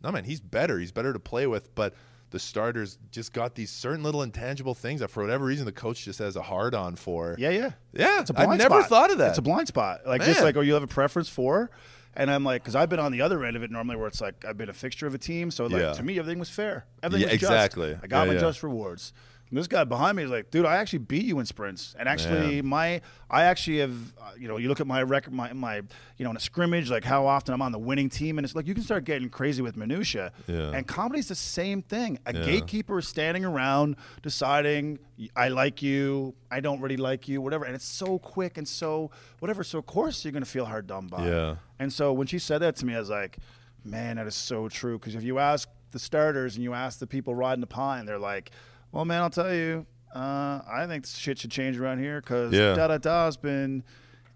[0.04, 0.80] no man, he's better.
[0.80, 1.94] He's better to play with, but
[2.32, 6.04] the starters just got these certain little intangible things that for whatever reason the coach
[6.04, 7.36] just has a hard on for.
[7.40, 7.72] yeah, yeah.
[7.94, 8.20] yeah.
[8.22, 8.90] It's a blind I've never spot.
[8.90, 9.30] thought of that.
[9.30, 10.02] It's a blind spot.
[10.06, 11.70] Like just like, or you have a preference for.
[12.16, 14.20] And I'm like, because I've been on the other end of it normally, where it's
[14.22, 15.94] like I've been a fixture of a team, so like Yeah.
[15.94, 16.86] to me everything was fair.
[17.04, 17.52] Everything Yeah, was just.
[17.52, 17.98] exactly.
[18.02, 19.14] I got Yeah, my just rewards.
[19.50, 22.10] And this guy behind me is like, dude, I actually beat you in sprints, and
[22.10, 25.78] actually my, I actually have, uh, you know, you look at my record, my, my,
[26.18, 28.56] you know, in a scrimmage, like how often I'm on the winning team, and it's
[28.56, 30.34] like you can start getting crazy with minutia.
[30.48, 30.72] Yeah.
[30.72, 32.20] And comedy's the same thing.
[32.26, 32.44] A Yeah.
[32.44, 35.00] gatekeeper is standing around deciding,
[35.36, 37.64] I like you, I don't really like you, whatever.
[37.64, 39.64] And it's so quick and so whatever.
[39.64, 41.26] So of course you're gonna feel hard done by.
[41.26, 41.56] Yeah.
[41.80, 43.38] And so when she said that to me, I was like,
[43.86, 45.00] man, that is so true.
[45.00, 48.20] Because if you ask the starters and you ask the people riding the pine, they're
[48.20, 48.52] like,
[48.92, 52.74] well, man, I'll tell you, uh, I think shit should change around here because Yeah.
[52.74, 53.84] da da da has been,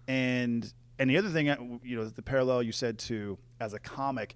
[0.08, 3.78] and and the other thing, uh, you know, the parallel you said to as a
[3.78, 4.34] comic,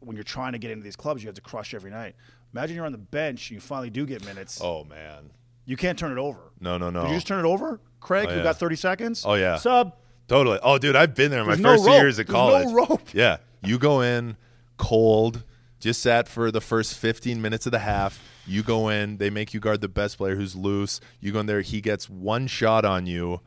[0.00, 2.14] when you're trying to get into these clubs, you have to crush every night.
[2.52, 4.60] Imagine you're on the bench, you finally do get minutes.
[4.62, 5.30] oh man.
[5.64, 6.40] You can't turn it over.
[6.60, 7.02] No, no, no.
[7.02, 8.26] Did you just turn it over, Craig?
[8.28, 8.42] Oh, yeah.
[8.42, 9.22] got 30 seconds?
[9.24, 9.56] Oh, yeah.
[9.58, 9.94] Sub.
[10.26, 10.58] Totally.
[10.60, 12.00] Oh, dude, I've been there my There's no first two rope.
[12.02, 13.14] years at There's no rope.
[13.14, 14.36] Yeah, you go in
[14.76, 15.44] cold,
[15.78, 18.20] just sat for the first 15 minutes of the half.
[18.46, 21.00] You go in, they make you guard the best player who's loose.
[21.20, 23.40] You go in there, he gets one shot on you,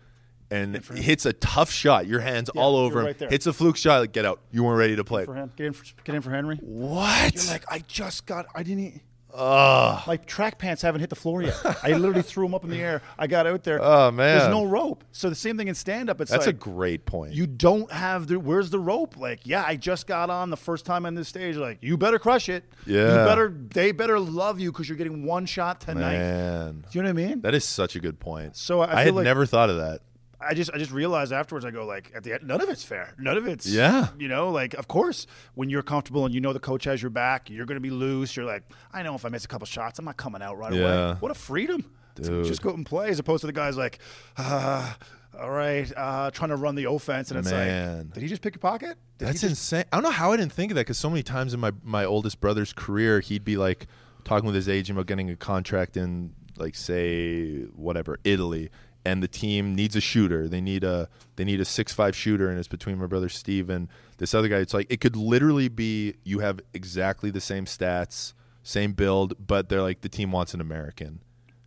[0.50, 2.08] and hits a tough shot.
[2.08, 3.06] Your hands all over him.
[3.08, 3.20] right.
[3.32, 4.00] Hits a fluke shot.
[4.00, 4.40] Like, get out.
[4.52, 5.26] You weren't ready to play.
[5.26, 5.52] For him.
[5.56, 6.58] Get in for, get in for Henry.
[6.62, 7.36] What?
[7.36, 9.02] You're like, I just got, I didn't, e-"
[9.38, 10.02] Ugh.
[10.08, 11.56] my track pants haven't hit the floor yet.
[11.84, 13.02] I literally threw them up in the air.
[13.20, 13.80] I got out there.
[13.82, 14.38] Oh, man.
[14.40, 15.04] There's no rope.
[15.12, 16.22] So the same thing in stand up.
[16.22, 17.34] It's That's a great point.
[17.34, 19.18] you don't have the, where's the rope?
[19.18, 21.56] Like, yeah, I just got on the first time on this stage.
[21.58, 22.64] Like, you better crush it.
[22.86, 23.26] You Yeah.
[23.26, 26.18] better, they better love you because you're getting one shot tonight.
[26.18, 27.42] Man, Do you know what I mean?
[27.42, 28.56] that is such a good point.
[28.56, 30.02] So I I, had like- never thought of that.
[30.42, 32.84] I just I just realized afterwards I go like at the end none of it's
[32.84, 33.14] fair.
[33.18, 34.08] None of it's Yeah.
[34.18, 37.10] You know, like of course when you're comfortable and you know the coach has your
[37.12, 38.36] back, you're gonna be loose.
[38.36, 40.74] You're like, I know if I miss a couple shots, I'm not coming out right
[40.74, 41.16] away.
[41.20, 41.92] What a freedom.
[42.16, 42.46] Dude.
[42.46, 44.00] just go out and play as opposed to the guys like,
[44.38, 44.94] uh,
[45.38, 47.98] all right, uh, trying to run the offense and it's Man.
[47.98, 48.98] like, did he just pick your pocket?
[49.18, 49.84] Did That's just- insane.
[49.92, 51.72] I don't know how I didn't think of that because so many times in my
[51.84, 53.88] my oldest brother's career, he'd be like
[54.24, 58.70] talking with his agent about getting a contract in like say whatever Italy,
[59.06, 60.48] and the team needs a shooter.
[60.48, 63.70] They need a they need a six five shooter, and it's between my brother Steve
[63.70, 63.88] and
[64.18, 64.58] this other guy.
[64.58, 69.70] It's like it could literally be you have exactly the same stats, same build, but
[69.70, 71.20] they're like the team wants an American.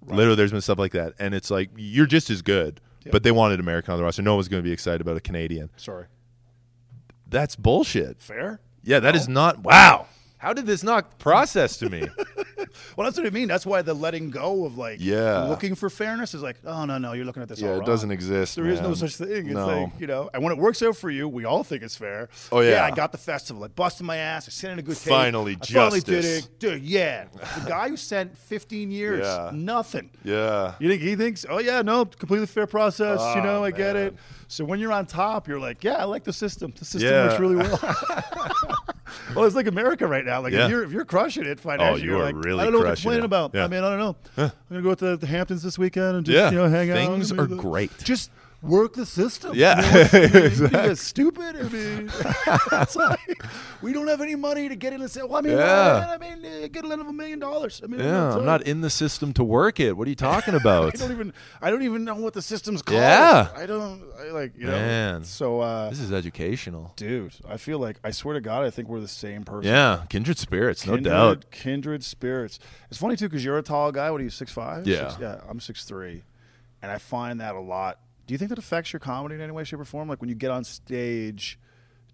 [0.06, 2.80] Literally, there's been stuff like that, and it's like you're just as good.
[3.10, 4.20] But they wanted American on the roster.
[4.20, 5.70] No one's going to be excited about a Canadian.
[5.78, 6.06] Sorry.
[7.26, 8.20] That's bullshit.
[8.20, 8.60] Fair?
[8.82, 9.60] Yeah, that is not.
[9.60, 10.08] Wow.
[10.38, 12.06] How did this not process to me?
[12.96, 13.48] Well, that's what I mean.
[13.48, 15.44] That's why the letting go of like Yeah.
[15.44, 17.60] looking for fairness is like, oh no, no, you're looking at this.
[17.60, 19.46] Yeah, it doesn't exist, There is no such thing.
[19.46, 19.66] It's No.
[19.66, 22.28] like you know, and when it works out for you, we all think it's fair.
[22.52, 22.70] Oh, yeah.
[22.72, 23.64] yeah I got the festival.
[23.64, 24.48] I busted my ass.
[24.48, 25.08] I sent in a good tape.
[25.08, 26.82] Finally, I finally did it, dude.
[26.82, 29.50] Yeah, the guy who sent 15 years, Yeah.
[29.54, 30.10] nothing.
[30.24, 30.74] yeah.
[30.78, 33.18] You think he thinks, oh yeah, no, completely fair process.
[33.34, 34.14] you Oh, know, ah, I get it.
[34.48, 36.74] So when you're on top, you're like, yeah, I like the system.
[36.78, 37.28] The system Yeah.
[37.28, 37.78] works really well.
[39.34, 40.40] well, it's like America right now.
[40.42, 40.64] Like Yeah.
[40.64, 42.72] if you're if you're crushing it financially, oh, you you're are like, really I don't
[42.72, 43.26] know what they're complaining it.
[43.26, 43.50] about.
[43.54, 43.64] Yeah.
[43.64, 44.16] I mean, I don't know.
[44.36, 46.96] I'm gonna go to the Hamptons this weekend and just you know hang out.
[46.96, 47.90] Things I mean, are great.
[48.04, 49.52] Just work the system.
[49.54, 49.74] Yeah.
[49.76, 50.94] I mean, what's- I mean, you Exactly.
[50.96, 51.56] stupid.
[51.56, 52.10] I mean,
[52.72, 53.42] it's like,
[53.82, 56.08] we don't have any money to get in and say, well, I mean, Yeah.
[56.10, 57.80] I mean, get a little of a million dollars.
[57.84, 59.96] I mean, Yeah, I'm not in the system to work it.
[59.96, 60.94] What are you talking about?
[60.94, 63.00] I don't even I don't even know what the system's called.
[63.00, 63.48] Yeah.
[63.54, 64.72] I don't I like you know.
[64.72, 65.24] Man.
[65.24, 66.92] So uh this is educational.
[66.96, 69.70] dude, I feel like I swear to God I think we're the same person.
[69.70, 71.50] Yeah, kindred spirits, no doubt.
[71.52, 72.58] Kindred spirits.
[72.90, 74.10] It's funny too because you're a tall guy.
[74.10, 74.86] What are you, six five?
[74.86, 75.14] Yeah.
[75.20, 75.40] yeah.
[75.48, 76.24] I'm six three,
[76.82, 78.00] and I find that a lot.
[78.28, 80.08] Do you think that affects your comedy in any way, shape, or form?
[80.08, 81.58] Like when you get on stage,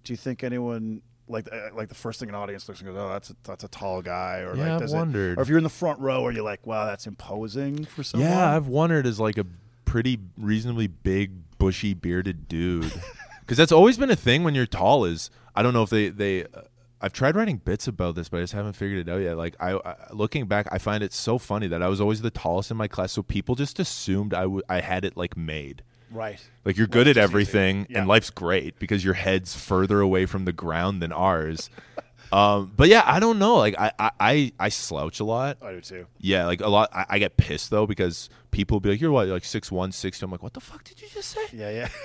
[0.05, 2.97] do you think anyone like uh, like the first thing an audience looks and goes,
[2.99, 5.39] oh, that's a, that's a tall guy, or Yeah, like I've does it- wondered.
[5.39, 8.29] or if you're in the front row, are you like, wow, that's imposing for someone?
[8.31, 9.47] Yeah, I've wondered as like a
[9.85, 12.93] pretty reasonably big, bushy, bearded dude,
[13.41, 15.05] because that's always been a thing when you're tall.
[15.05, 16.45] Is I don't know if they they.
[16.45, 16.63] Uh,
[17.01, 19.37] I've tried writing bits about this, but I just haven't figured it out yet.
[19.37, 22.31] Like I, I looking back, I find it so funny that I was always the
[22.31, 25.83] tallest in my class, so people just assumed I w- I had it like made.
[26.15, 26.41] Right.
[26.65, 27.99] Like you're good at everything, Yeah.
[28.01, 31.69] and life's great because your head's further away from the ground than ours.
[32.33, 33.57] um, but yeah, I don't know.
[33.57, 35.59] Like I, I, I, I slouch a lot.
[35.63, 36.07] I do too.
[36.19, 36.91] Yeah, like a lot.
[36.95, 40.19] I, I get pissed though because people be like, "You're what, like six one, six
[40.19, 40.25] two.
[40.25, 41.89] I'm like, "What the fuck did you just say?" Yeah, yeah.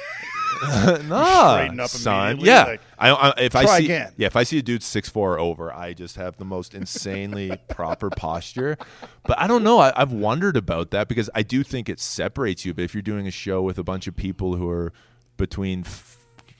[1.08, 2.40] nah, straighten up son.
[2.40, 4.14] Yeah, like, I, I, if I see, again.
[4.18, 6.74] yeah, if I see a dude six four or over, I just have the most
[6.74, 8.78] insanely proper posture.
[9.26, 9.80] But I don't know.
[9.80, 12.74] I, I've wondered about that because I do think it separates you.
[12.74, 14.92] But if you're doing a show with a bunch of people who are
[15.38, 15.82] between.
[15.82, 16.16] F-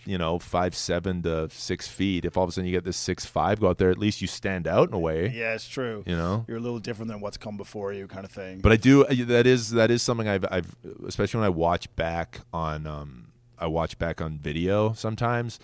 [0.06, 2.26] you know, five seven to six feet.
[2.26, 4.22] If all of a sudden you get this six five go out there, at least
[4.22, 5.30] you stand out in a way.
[5.36, 6.04] yeah, it's true.
[6.08, 8.60] You know, You're a little different than what's come before you, kind of thing.
[8.60, 9.04] but I do.
[9.06, 10.74] uh, That is that is something I've I've
[11.06, 13.28] especially when I watch back on um
[13.60, 15.60] I watch back on video sometimes,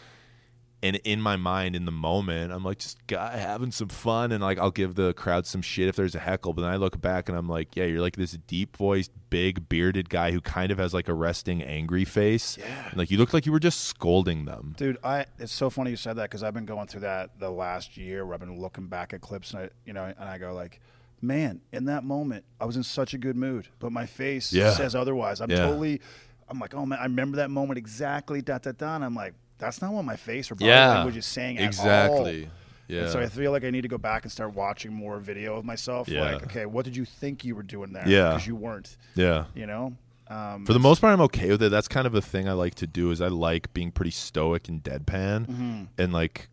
[0.84, 4.44] and in my mind in the moment I'm like just guy having some fun and
[4.44, 6.54] like I'll give the crowd some shit if there's a heckle.
[6.54, 9.68] But then I look back and I'm like, yeah, you're like this deep voiced, big
[9.70, 12.58] bearded guy who kind of has like a resting angry face.
[12.58, 12.90] Yeah.
[12.90, 14.76] And, like you look like you were just scolding them.
[14.78, 17.50] Dude, I it's so funny you said that because I've been going through that the
[17.50, 20.38] last year where I've been looking back at clips and I, you know, and I
[20.38, 20.82] go like,
[21.22, 24.72] man, in that moment I was in such a good mood, but my face Yeah.
[24.74, 25.42] says otherwise.
[25.42, 25.66] I'm Yeah.
[25.66, 26.02] totally,
[26.50, 28.42] I'm like, oh man, I remember that moment exactly.
[28.42, 28.96] Da da da.
[28.96, 30.96] And I'm like, that's not what my face or body Yeah.
[30.96, 31.68] language is saying at all.
[31.68, 32.50] Exactly.
[32.88, 33.02] Yeah.
[33.04, 35.56] And so I feel like I need to go back and start watching more video
[35.58, 36.08] of myself.
[36.08, 36.22] Yeah.
[36.34, 38.08] Like, okay, what did you think you were doing there?
[38.08, 38.30] Yeah.
[38.34, 38.96] because you weren't.
[39.16, 39.46] yeah.
[39.56, 39.94] You know.
[40.28, 41.70] Um, For the most part, I'm okay with it.
[41.70, 43.12] That's kind of a thing I like to do.
[43.12, 45.84] Is I like being pretty stoic and deadpan, Mm-hmm.
[46.00, 46.50] and like,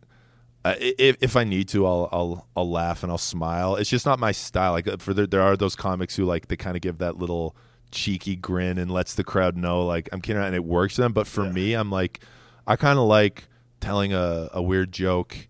[0.63, 3.75] uh, if if I need to, I'll I'll I'll laugh and I'll smile.
[3.75, 4.73] It's just not my style.
[4.73, 7.17] Like uh, for there, there are those comics who like they kind of give that
[7.17, 7.55] little
[7.93, 11.13] cheeky grin and lets the crowd know like I'm kidding, and it works for them.
[11.13, 11.51] But for Yeah.
[11.51, 12.19] me, I'm like,
[12.67, 13.45] I kind of like
[13.79, 15.47] telling a a weird joke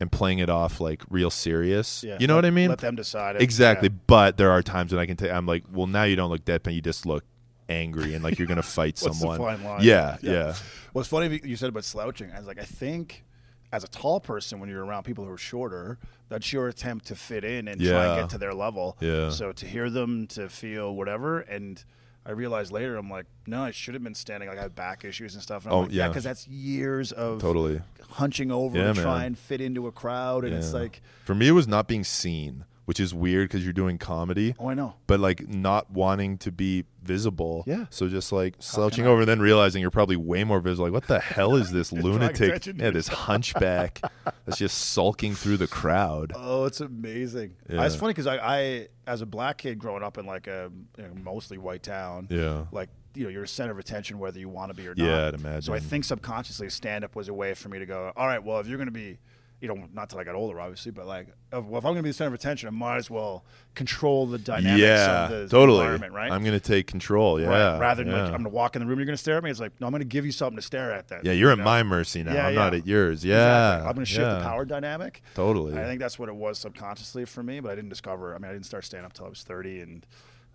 [0.00, 2.02] and playing it off like real serious.
[2.02, 2.68] yeah, you know let- what I mean?
[2.70, 3.36] Let them decide.
[3.36, 3.42] It.
[3.42, 3.88] Exactly.
[3.90, 3.98] Yeah.
[4.06, 5.30] But there are times when I can take.
[5.30, 6.72] I'm like, well, now you don't look deadpan.
[6.74, 7.24] You just look
[7.68, 9.40] angry and like you're gonna fight What's someone.
[9.82, 10.32] Yeah, Yeah.
[10.32, 10.54] yeah,
[10.94, 12.30] Well, it's funny you said about slouching.
[12.32, 13.24] I was like, I think
[13.72, 17.14] as a tall person, when you're around people who are shorter, that's your attempt to
[17.14, 18.96] fit in and try and get to their level.
[19.00, 19.30] Yeah.
[19.30, 21.82] So to hear them, to feel whatever, and
[22.26, 24.48] I realized later, I'm like, no, I should have been standing.
[24.48, 25.64] Like I have back issues and stuff.
[25.64, 26.08] And I'm Oh, like, yeah, yeah.
[26.08, 27.80] because that's years of Totally.
[28.10, 29.04] hunching over Yeah, and man.
[29.04, 32.04] try and fit into a crowd, and it's like, For me, it was not being
[32.04, 34.94] seen, which is weird because you're doing comedy, oh, I know.
[35.06, 37.62] but like not wanting to be visible.
[37.64, 37.86] Yeah.
[37.88, 40.86] So just like slouching over, and then realizing you're probably way more visible.
[40.86, 42.66] Like, what the hell is this lunatic?
[42.66, 44.00] Yeah, this hunchback
[44.44, 46.32] that's just sulking through the crowd.
[46.34, 47.54] Oh, it's amazing.
[47.68, 47.84] Yeah.
[47.86, 51.04] It's funny because I, I, as a black kid growing up in like a you
[51.04, 52.64] know, mostly white town, Yeah.
[52.72, 55.06] like you know you're a center of attention whether you want to be or not.
[55.06, 55.62] Yeah, I'd imagine.
[55.62, 58.42] So I think subconsciously stand up was a way for me to go, all right,
[58.42, 59.18] well if you're going to be,
[59.60, 61.96] you know, not till I got older obviously, but like, if, well if I'm going
[61.96, 63.44] to be the center of attention, I might as well
[63.74, 65.80] control the dynamics yeah, of the totally.
[65.80, 66.32] environment, right?
[66.32, 67.40] I'm gonna take control.
[67.40, 67.48] Yeah.
[67.48, 68.22] Right, Rather than yeah.
[68.22, 69.50] like I'm going to walk in the room, you're going to stare at me.
[69.50, 71.08] It's like no, I'm going to give you something to stare at.
[71.08, 72.32] Then yeah, you're you at my mercy now.
[72.32, 72.60] Yeah, I'm yeah.
[72.60, 73.24] not at yours.
[73.24, 73.34] Yeah.
[73.36, 73.88] Exactly.
[73.88, 75.22] I'm going to shift the power dynamic.
[75.34, 75.78] Totally.
[75.78, 78.34] I think that's what it was subconsciously for me, but I didn't discover.
[78.34, 80.06] I mean, I didn't start stand up till I was 30, and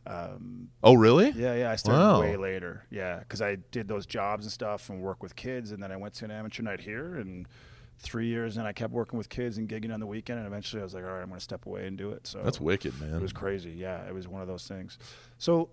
[0.07, 1.31] um, oh, really?
[1.31, 2.21] yeah, yeah, I started Wow.
[2.21, 2.85] way later.
[2.91, 5.97] Yeah, because I did those jobs and stuff and work with kids, and then I
[5.97, 7.47] went to an amateur night here, and
[7.99, 10.81] three years, and I kept working with kids and gigging on the weekend, and eventually
[10.81, 12.27] I was like, all right, I'm going to step away and do it.
[12.27, 13.15] So That's wicked, man.
[13.15, 13.71] it was crazy.
[13.71, 14.97] Yeah, it was one of those things.
[15.37, 15.69] So,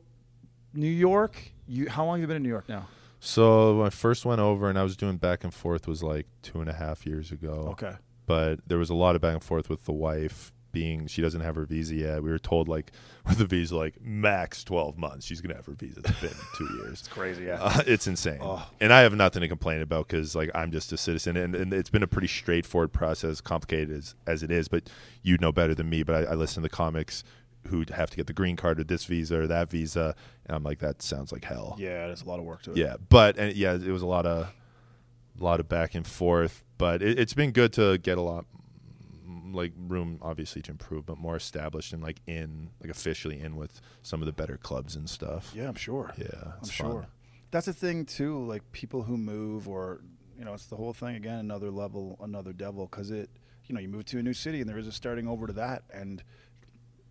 [0.75, 2.87] New York, you how long have you been in New York now?
[3.21, 6.27] So when I first went over and I was doing back and forth was like
[6.43, 7.69] two and a half years ago.
[7.71, 7.93] Okay.
[8.27, 11.43] But there was a lot of back and forth with the wife being she doesn't
[11.43, 12.23] have her visa yet.
[12.23, 12.91] We were told like
[13.29, 15.27] with the visa like max twelve months.
[15.27, 16.01] She's gonna have her visa.
[16.05, 17.01] It's been two years.
[17.01, 17.45] It's crazy.
[17.45, 17.59] Yeah.
[17.63, 18.67] Uh, it's insane, Oh.
[18.81, 21.73] and I have nothing to complain about because like I'm just a citizen, and, and
[21.73, 24.68] it's been a pretty straightforward process, complicated as, as it is.
[24.68, 24.89] But
[25.23, 26.03] you know better than me.
[26.03, 27.23] But I, I listen to the comics
[27.68, 30.16] who have to get the green card or this visa or that visa,
[30.47, 31.77] and I'm like that sounds like hell.
[31.79, 32.77] yeah, there's a lot of work to it.
[32.77, 34.53] Yeah, but and yeah, it was a lot of
[35.41, 38.45] a lot of back and forth, but it, it's been good to get a lot
[39.53, 43.80] like room obviously to improve, but more established and like in like officially in with
[44.03, 45.53] some of the better clubs and stuff.
[45.55, 46.12] Yeah, I'm sure.
[46.16, 46.86] Yeah, I'm it's sure.
[47.03, 47.07] fun.
[47.50, 48.44] That's the thing too.
[48.46, 50.00] Like people who move, or
[50.38, 51.38] you know, it's the whole thing again.
[51.38, 52.86] Another level, another devil.
[52.90, 53.30] Because it,
[53.66, 55.53] you know, you move to a new city, and there is a starting over to
[55.55, 56.22] that, and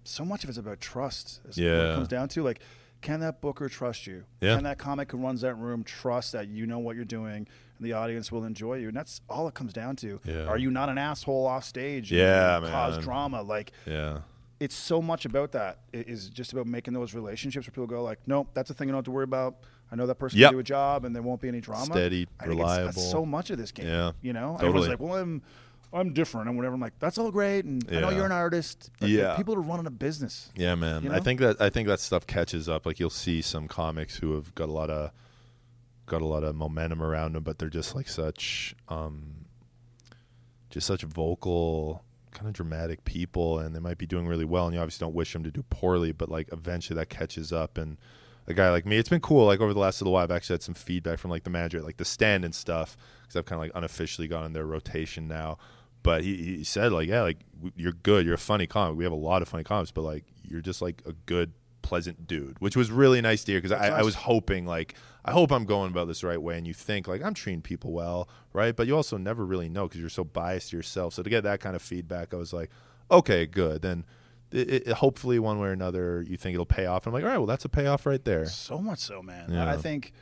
[0.03, 1.41] so much of it's about trust.
[1.43, 1.91] What Yeah.
[1.91, 2.43] it comes down to.
[2.43, 2.61] Like
[3.01, 4.23] can that booker trust you?
[4.41, 4.53] Yeah.
[4.55, 7.47] Can that comic who runs that room trust that you know what you're doing
[7.81, 8.87] and the audience will enjoy you?
[8.89, 10.19] And that's all it comes down to.
[10.23, 10.45] Yeah.
[10.45, 12.11] Are you not an asshole off stage?
[12.11, 13.41] Yeah, Cause drama.
[13.41, 14.19] Like Yeah.
[14.59, 15.79] it's so much about that.
[15.91, 18.87] It is just about making those relationships where people go like, nope, that's a thing
[18.87, 19.55] you don't have to worry about.
[19.91, 20.49] I know that person Yep.
[20.51, 21.85] can do a job and there won't be any drama.
[21.85, 23.01] Steady, think it's- that's reliable.
[23.01, 23.87] so much of this game.
[23.87, 24.67] Yeah, You know, totally.
[24.67, 25.41] everyone's like, well, I'm,
[25.93, 26.75] I'm different and whatever.
[26.75, 27.65] I'm like, that's all great.
[27.65, 28.89] And I know you're an artist.
[29.01, 29.35] But Yeah.
[29.35, 30.49] People are running a business.
[30.55, 31.03] Yeah, man.
[31.03, 32.85] You I think that I think that stuff catches up.
[32.85, 35.11] Like you'll see some comics who have got a lot of
[36.11, 39.45] got a lot of momentum around them, but they're just like such um
[40.69, 44.73] just such vocal kind of dramatic people and they might be doing really well and
[44.73, 47.97] you obviously don't wish them to do poorly, but like eventually that catches up and
[48.47, 49.45] a guy like me, it's been cool.
[49.45, 51.77] Like over the last little while, I've actually had some feedback from like the manager,
[51.77, 54.65] at, like the stand and stuff, because I've kind of like unofficially gone in their
[54.65, 55.57] rotation now.
[56.03, 57.37] But he, he said like, yeah, like
[57.75, 58.25] you're good.
[58.25, 58.97] You're a funny comic.
[58.97, 62.27] We have a lot of funny comics, but like you're just like a good, pleasant
[62.27, 65.51] dude, which was really nice to hear because I, I was hoping like I hope
[65.51, 68.27] I'm going about this the right way, and you think like I'm treating people well,
[68.53, 68.75] right?
[68.75, 71.13] But you also never really know because you're so biased to yourself.
[71.13, 72.71] So to get that kind of feedback, I was like,
[73.09, 73.81] okay, good.
[73.81, 74.05] Then
[74.51, 77.07] it, it, hopefully one way or another you think it'll pay off.
[77.07, 78.45] I'm like, all right, well that's a payoff right there.
[78.47, 79.51] So much so, man.
[79.51, 79.69] Yeah.
[79.69, 80.13] I think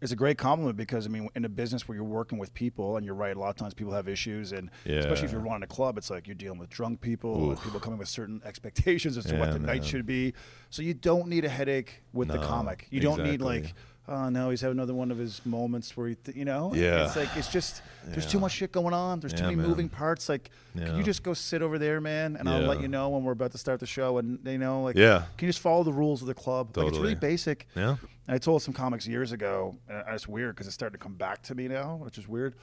[0.00, 2.96] it's a great compliment because I mean, in a business where you're working with people,
[2.96, 5.62] and you're right, a lot of times people have issues, and especially if you're running
[5.62, 9.24] a club, it's like you're dealing with drunk people, people coming with certain expectations as
[9.26, 10.34] to what Yeah, the night should be.
[10.70, 12.86] So you don't need a headache with the comic.
[12.90, 13.74] You don't need like.
[14.08, 17.06] Oh no, he's having another one of his moments where he, th- you know, Yeah.
[17.06, 19.18] it's like it's just there's too much shit going on.
[19.18, 19.66] There's too many man.
[19.66, 20.28] moving parts.
[20.28, 23.24] Like, can you just go sit over there, man, and I'll let you know when
[23.24, 25.24] we're about to start the show, and you know, like, Yeah.
[25.36, 26.76] can you just follow the rules of the club?
[26.76, 27.66] Like, it's really basic.
[27.74, 27.96] Yeah.
[28.28, 31.14] And I told some comics years ago, and it's weird because it's starting to come
[31.14, 32.54] back to me now, which is weird.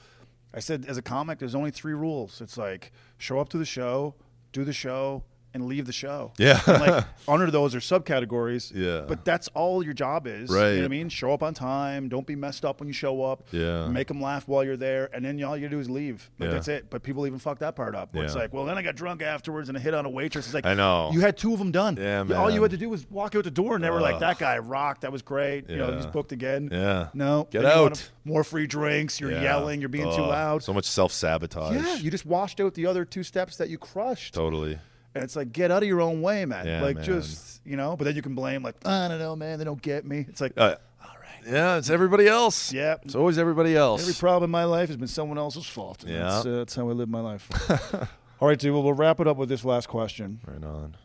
[0.54, 2.40] I said, as a comic, there's only three rules.
[2.40, 4.14] It's like show up to the show,
[4.52, 5.24] do the show,
[5.54, 6.32] and leave the show.
[6.36, 6.60] Yeah.
[6.66, 8.72] And like under those are subcategories.
[8.74, 9.04] Yeah.
[9.06, 10.50] But that's all your job is.
[10.50, 10.76] You know Right.
[10.76, 11.08] what I mean?
[11.08, 12.08] Show up on time.
[12.08, 13.44] Don't be messed up when you show up.
[13.52, 13.86] Yeah.
[13.88, 16.30] Make them laugh while you're there, and then all you do is leave.
[16.38, 16.54] Like Yeah.
[16.54, 16.90] that's it.
[16.90, 18.14] But people even fuck that part up.
[18.14, 20.46] Where It's like, well, then I got drunk afterwards and I hit on a waitress.
[20.46, 21.10] It's like I know.
[21.12, 21.96] you had two of them done.
[21.96, 22.36] Yeah, man.
[22.36, 24.38] All you had to do was walk out the door, and they were like, "That
[24.38, 25.02] guy rocked.
[25.02, 25.70] That was great.
[25.70, 25.96] You know, Yeah.
[25.96, 27.08] he's booked again." Yeah.
[27.14, 28.10] No, Get out.
[28.24, 29.20] More free drinks.
[29.20, 29.42] You're Yeah.
[29.42, 29.80] yelling.
[29.80, 30.62] You're being too loud.
[30.62, 31.74] So much self sabotage.
[31.76, 34.34] yeah, you just washed out the other two steps that you crushed.
[34.34, 34.78] totally.
[35.14, 36.66] And it's like, get out of your own way, man.
[36.66, 37.04] Yeah, like, man.
[37.04, 37.96] just you know.
[37.96, 39.58] But then you can blame, like, I don't know, man.
[39.58, 40.26] They don't get me.
[40.28, 41.52] It's like, Uh, all right.
[41.52, 42.72] yeah, it's everybody else.
[42.72, 42.96] Yeah.
[43.02, 44.02] It's always everybody else.
[44.02, 46.04] Every problem in my life has been someone else's fault.
[46.06, 46.18] Yeah.
[46.18, 47.48] That's, uh, that's how I live my life.
[48.40, 48.72] All right, dude.
[48.74, 50.40] Well, we'll wrap it up with this last question.
[50.46, 50.96] right on.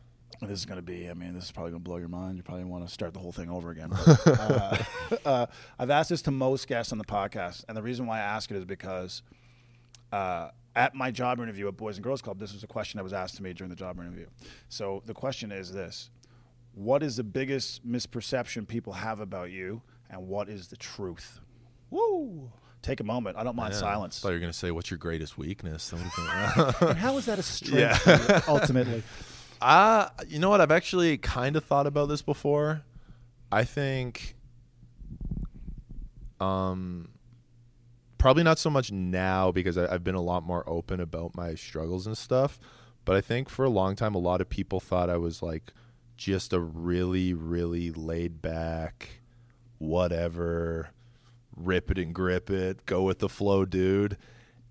[0.42, 2.38] This is going to be, I mean, this is probably going to blow your mind.
[2.38, 3.90] You probably want to start the whole thing over again.
[4.06, 4.78] But, uh,
[5.26, 5.46] uh,
[5.78, 7.66] I've asked this to most guests on the podcast.
[7.68, 9.22] And the reason why I ask it is because
[10.14, 13.04] uh, at my job interview at Boys and Girls Club, this was a question that
[13.04, 14.28] was asked to me during the job interview.
[14.70, 16.10] So the question is this
[16.74, 19.82] What is the biggest misperception people have about you?
[20.10, 21.40] And what is the truth?
[21.90, 22.52] Woo!
[22.82, 23.36] Take a moment.
[23.38, 23.80] I don't mind Yeah.
[23.80, 24.20] silence.
[24.20, 25.90] I thought you were gonna say what's your greatest weakness.
[25.90, 29.04] That would've been- And how is that a strength for you, ultimately?
[29.62, 30.62] Uh, you know what?
[30.62, 32.84] I've actually kind of thought about this before.
[33.52, 34.36] I think,
[36.40, 37.10] um,
[38.20, 41.56] probably not so much now because I, I've been a lot more open about my
[41.56, 42.60] struggles and stuff.
[43.06, 45.74] But I think for a long time, a lot of people thought I was like
[46.16, 49.22] just a really, really laid back,
[49.80, 50.90] whatever,
[51.56, 54.18] rip it and grip it, go with the flow, dude.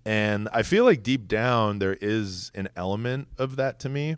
[0.05, 4.15] And I feel like deep down there is an element of that to me,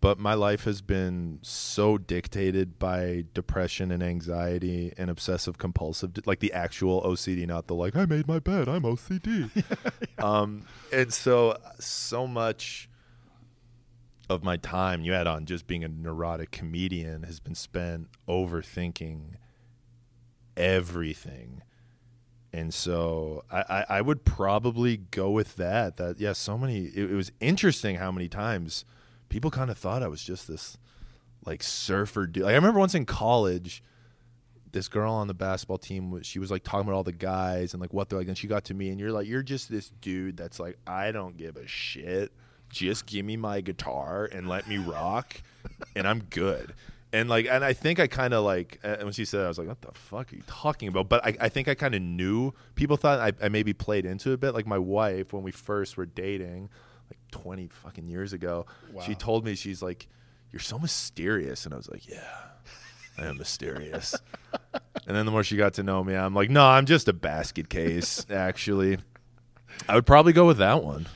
[0.00, 6.40] but my life has been so dictated by depression and anxiety and obsessive compulsive, like
[6.40, 9.50] the actual OCD, not the like I made my bed, I'm OCD.
[10.22, 12.88] um, and so so much
[14.28, 19.34] of my time you add on just being a neurotic comedian has been spent overthinking
[20.56, 21.62] everything
[22.52, 27.10] and so I, I, I would probably go with that that yeah so many it,
[27.10, 28.84] it was interesting how many times
[29.28, 30.78] people kind of thought i was just this
[31.44, 32.44] like surfer dude.
[32.44, 33.82] Like, i remember once in college
[34.72, 37.80] this girl on the basketball team she was like talking about all the guys and
[37.80, 39.90] like what they're like and she got to me and you're like you're just this
[40.02, 42.32] dude that's like i don't give a shit.
[42.68, 45.40] Just give me my guitar and let me rock
[45.94, 46.74] and i'm good.
[47.12, 49.48] And like and i think i kind of like uh, when she said that, i
[49.48, 51.08] was like what the fuck are you talking about?
[51.08, 54.30] But i, I think i kind of knew people thought I, I maybe played into
[54.30, 54.52] it a bit.
[54.52, 56.68] Like my wife when we first were dating
[57.10, 58.66] like 20 fucking years ago
[59.04, 60.06] she told me she's like
[60.52, 62.38] you're so mysterious and i was like yeah
[63.18, 64.14] i am mysterious
[65.06, 67.12] and then the more she got to know me i'm like no i'm just a
[67.12, 68.98] basket case actually
[69.88, 71.06] i would probably go with that one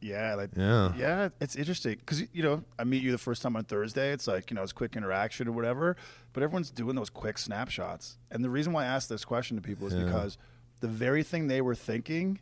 [0.00, 0.92] Yeah, like Yeah.
[0.98, 4.12] yeah, it's interesting because you know I meet you the first time on Thursday.
[4.12, 5.96] It's like you know it's quick interaction or whatever,
[6.34, 8.18] but everyone's doing those quick snapshots.
[8.30, 10.04] And the reason why I asked this question to people is Yeah.
[10.04, 10.36] because
[10.80, 12.38] the very thing they were thinking,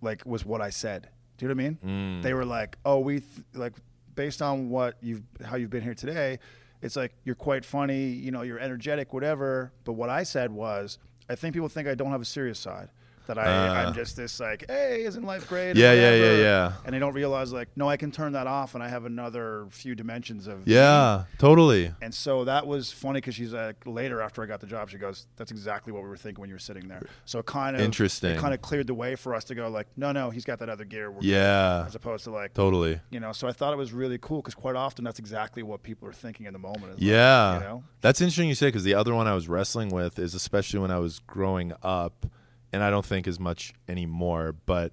[0.00, 1.08] like, was what I said.
[1.38, 2.20] Do you know what I mean?
[2.20, 2.22] Mm.
[2.22, 3.72] They were like, "Oh, we th- like
[4.14, 6.38] based on what you've how you've been here today,
[6.82, 8.06] it's like you're quite funny.
[8.08, 11.94] You know, you're energetic, whatever." But what I said was, I think people think I
[11.94, 12.90] don't have a serious side.
[13.34, 13.86] That I, Ah.
[13.86, 15.76] I'm just this like, hey, isn't life great?
[15.76, 16.72] Yeah, yeah, yeah, yeah.
[16.84, 19.66] and they don't realize like no i can turn that off and i have another
[19.70, 20.74] few dimensions of me.
[20.74, 21.92] Yeah, totally.
[22.02, 24.98] and so that was funny because she's like later after i got the job she
[24.98, 27.76] goes that's exactly what we were thinking when you were sitting there so it kind
[27.76, 28.32] of Interesting.
[28.36, 30.58] it kind of cleared the way for us to go like no no he's got
[30.58, 33.00] that other gear We're good," Yeah, as opposed to like totally.
[33.10, 35.82] you know so i thought it was really cool because quite often that's exactly what
[35.82, 37.54] people are thinking in the moment is like, Yeah.
[37.54, 40.34] you know That's interesting you say because the other one I was wrestling with is
[40.34, 42.26] especially when I was growing up,
[42.72, 44.92] and I don't think as much anymore, but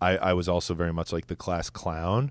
[0.00, 2.30] I, I was also very much like the class clown.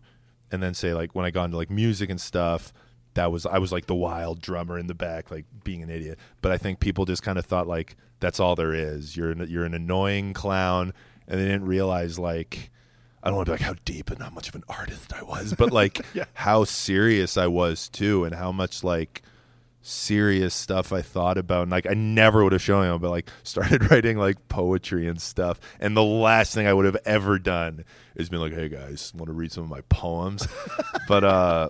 [0.52, 2.72] And then say like when I got into like music and stuff,
[3.16, 6.20] that was I was like the wild drummer in the back, like being an idiot.
[6.42, 9.18] But I think people just kind of thought like that's all there is.
[9.18, 10.94] You're an, you're an annoying clown,
[11.28, 12.70] and they didn't realize like
[13.24, 15.24] I don't want to be like how deep and how much of an artist I
[15.24, 16.26] was, but like Yeah.
[16.34, 19.24] how serious I was too, and how much like
[19.84, 21.64] serious stuff I thought about.
[21.64, 25.22] And like I never would have shown him, but like started writing like poetry and
[25.22, 25.60] stuff.
[25.80, 29.28] And the last thing I would have ever done is been like, "Hey guys, want
[29.28, 30.48] to read some of my poems?"
[31.08, 31.70] but uh,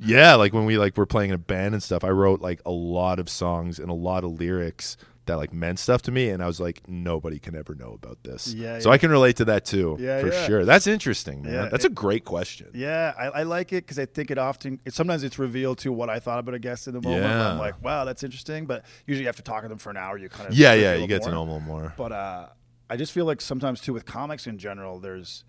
[0.00, 2.60] yeah, like when we like were playing in a band and stuff, I wrote like
[2.66, 4.96] a lot of songs and a lot of lyrics
[5.26, 8.22] that like meant stuff to me and I was like nobody can ever know about
[8.22, 8.52] this.
[8.52, 8.94] Yeah, so yeah.
[8.94, 10.46] I can relate to that too Yeah, for yeah.
[10.46, 10.64] sure.
[10.64, 11.52] That's interesting, man.
[11.52, 12.70] Yeah, That's a great question.
[12.74, 14.80] Yeah, I, I like it because I think it often.
[14.84, 17.24] It, sometimes it's revealed to what I thought about a guest in the moment.
[17.24, 18.66] I'm like, wow, that's interesting.
[18.66, 20.18] But usually you have to talk to them for an hour.
[20.18, 21.94] You kind of Yeah, yeah, you get to know them a little more.
[21.96, 22.48] But uh,
[22.90, 25.44] I just feel like sometimes too with comics in general, there's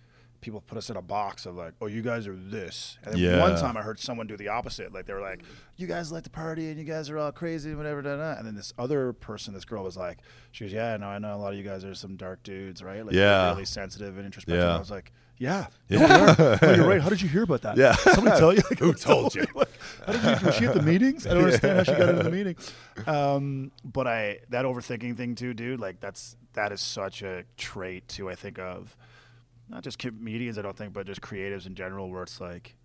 [0.45, 2.99] people put us in a box of like, oh, you guys are this.
[3.03, 3.39] And then Yeah.
[3.41, 4.93] one time I heard someone do the opposite.
[4.93, 5.41] Like they were like,
[5.75, 8.03] you guys like to party and you guys are all crazy and whatever.
[8.03, 8.33] Da, da.
[8.37, 10.19] And then this other person, this girl was like,
[10.51, 12.83] she goes, yeah, no, I know a lot of you guys are some dark dudes,
[12.83, 13.03] right?
[13.03, 13.49] Like Yeah.
[13.49, 14.63] really sensitive and introspective.
[14.63, 14.75] Yeah.
[14.75, 16.35] I was like, yeah, Yeah.
[16.37, 16.57] no.
[16.61, 17.01] No, you're right.
[17.01, 17.75] How did you hear about that?
[17.75, 17.95] Yeah.
[17.95, 18.61] somebody tell you?
[18.69, 19.45] Like, Who told you?
[19.55, 19.67] Like,
[20.05, 20.45] how did you?
[20.45, 21.25] Was she at the meetings?
[21.25, 22.55] I don't understand how she got into the meeting.
[23.07, 25.79] Um, but I that overthinking thing too, dude.
[25.79, 28.29] Like that's that is such a trait too.
[28.29, 28.95] I think of
[29.69, 30.57] not just comedians.
[30.57, 32.75] I don't think, but just creatives in general, where it's like.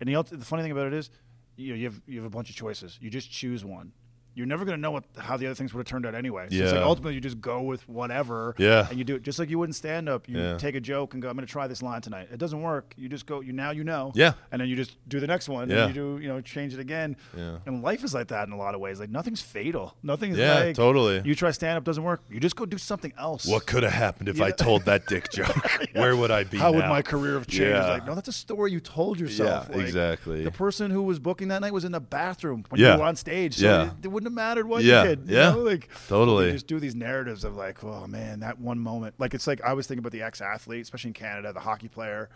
[0.00, 1.10] And the, the funny thing about it is,
[1.56, 2.98] you know, you have you have a bunch of choices.
[3.00, 3.92] You just choose one.
[4.36, 6.46] You're never going to know what how the other things would have turned out anyway.
[6.50, 8.54] So it's like ultimately you just go with whatever.
[8.58, 8.86] Yeah.
[8.88, 10.28] And you do it just like you wouldn't stand up.
[10.28, 10.58] You Yeah.
[10.58, 12.28] take a joke and go, I'm going to try this line tonight.
[12.30, 12.92] It doesn't work.
[12.98, 13.40] You just go.
[13.40, 14.12] You now you know.
[14.14, 14.34] Yeah.
[14.52, 15.70] And then you just do the next one.
[15.70, 15.86] Yeah.
[15.86, 17.16] And you do you know change it again.
[17.36, 17.56] Yeah.
[17.66, 19.00] And life is like that in a lot of ways.
[19.00, 19.96] Like nothing's fatal.
[20.02, 21.22] Nothing's Yeah, like totally.
[21.24, 22.22] You try stand up doesn't work.
[22.30, 23.46] You just go do something else.
[23.46, 25.56] What could have happened if I told that dick joke?
[25.94, 27.62] Where would I be How would my career have changed?
[27.70, 27.86] Yeah.
[27.86, 29.68] Like, no, that's a story you told yourself.
[29.70, 30.44] Yeah, Like, exactly.
[30.44, 32.92] The person who was booking that night was in the bathroom when Yeah.
[32.94, 33.54] you were on stage.
[33.56, 33.84] So Yeah.
[33.86, 35.28] it, it wouldn't have mattered what Yeah, you did.
[35.30, 35.50] you yeah.
[35.52, 35.58] know?
[35.60, 36.52] Like Totally.
[36.52, 39.14] Just do these narratives of like, oh man, that one moment.
[39.18, 41.88] Like it's like I was thinking about the ex athlete, especially in Canada, the hockey
[41.88, 42.28] player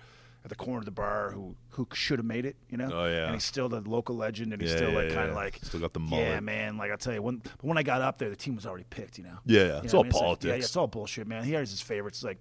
[0.42, 2.88] at the corner of the bar who who should have made it, you know?
[2.90, 3.26] Oh, yeah.
[3.26, 5.28] And he's still the local legend and he's Yeah, still yeah, like kind yeah.
[5.30, 6.26] of like Still got the mullet.
[6.28, 6.78] Yeah, man.
[6.78, 8.86] Like I tell you, when but when I got up there, the team was already
[8.88, 9.38] picked, you know.
[9.44, 9.58] Yeah.
[9.60, 10.12] You It's know all I mean?
[10.12, 10.44] like- politics.
[10.46, 11.44] yeah, yeah, it's all bullshit, man.
[11.44, 12.18] He has his favorites.
[12.18, 12.38] It's like,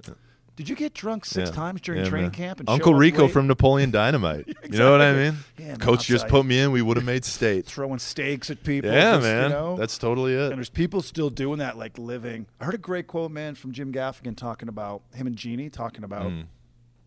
[0.59, 1.55] did you get drunk six Yeah.
[1.55, 2.35] times during Yeah, training man.
[2.35, 2.59] camp?
[2.59, 3.31] And Uncle Rico late?
[3.31, 4.45] from Napoleon Dynamite.
[4.69, 5.37] You know what I mean?
[5.57, 6.73] Yeah, Coach just put me in.
[6.73, 7.65] We would have made state.
[7.65, 8.91] throwing steaks at people.
[8.91, 9.43] Yeah, just, man.
[9.43, 9.77] You know?
[9.77, 10.47] That's totally it.
[10.49, 12.45] and there's people still doing that, like living.
[12.59, 16.03] I heard a great quote, man, from Jim Gaffigan talking about him and Jeannie talking
[16.03, 16.47] about Mm.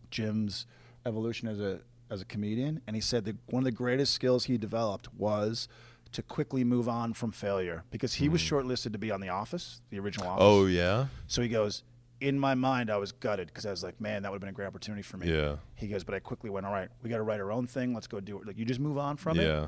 [0.09, 0.65] Jim's
[1.05, 4.45] evolution as a as a comedian, and he said that one of the greatest skills
[4.45, 5.67] he developed was
[6.11, 9.81] to quickly move on from failure because he was shortlisted to be on The Office,
[9.89, 10.43] the original Office.
[10.43, 10.45] Mm.
[10.47, 11.05] Oh yeah.
[11.27, 11.83] So he goes,
[12.23, 14.49] in my mind, I was gutted because I was like, man, that would have been
[14.49, 15.29] a great opportunity for me.
[15.29, 15.57] Yeah.
[15.75, 17.93] He goes, but I quickly went, all right, we got to write our own thing.
[17.93, 18.47] Let's go do it.
[18.47, 19.43] Like, you just move on from it.
[19.43, 19.67] Yeah.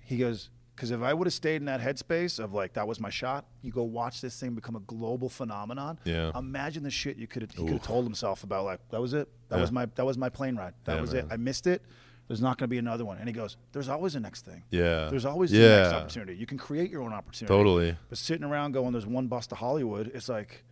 [0.00, 2.98] He goes, because if I would have stayed in that headspace of like, that was
[3.00, 5.98] my shot, you go watch this thing become a global phenomenon.
[6.04, 6.32] Yeah.
[6.34, 9.12] Imagine the shit you could have, he could have told himself about like, that was
[9.12, 9.28] it.
[9.50, 9.60] That Yeah.
[9.60, 10.72] was my, that was my plane ride.
[10.84, 11.24] That Yeah, was man.
[11.26, 11.32] it.
[11.32, 11.82] I missed it.
[12.28, 13.18] There's not going to be another one.
[13.18, 14.62] And he goes, there's always a next thing.
[14.70, 15.08] Yeah.
[15.10, 15.98] There's always the next Yeah.
[15.98, 16.36] opportunity.
[16.36, 17.52] You can create your own opportunity.
[17.52, 17.96] Totally.
[18.08, 20.64] But sitting around going, "There's one bus to Hollywood," it's like,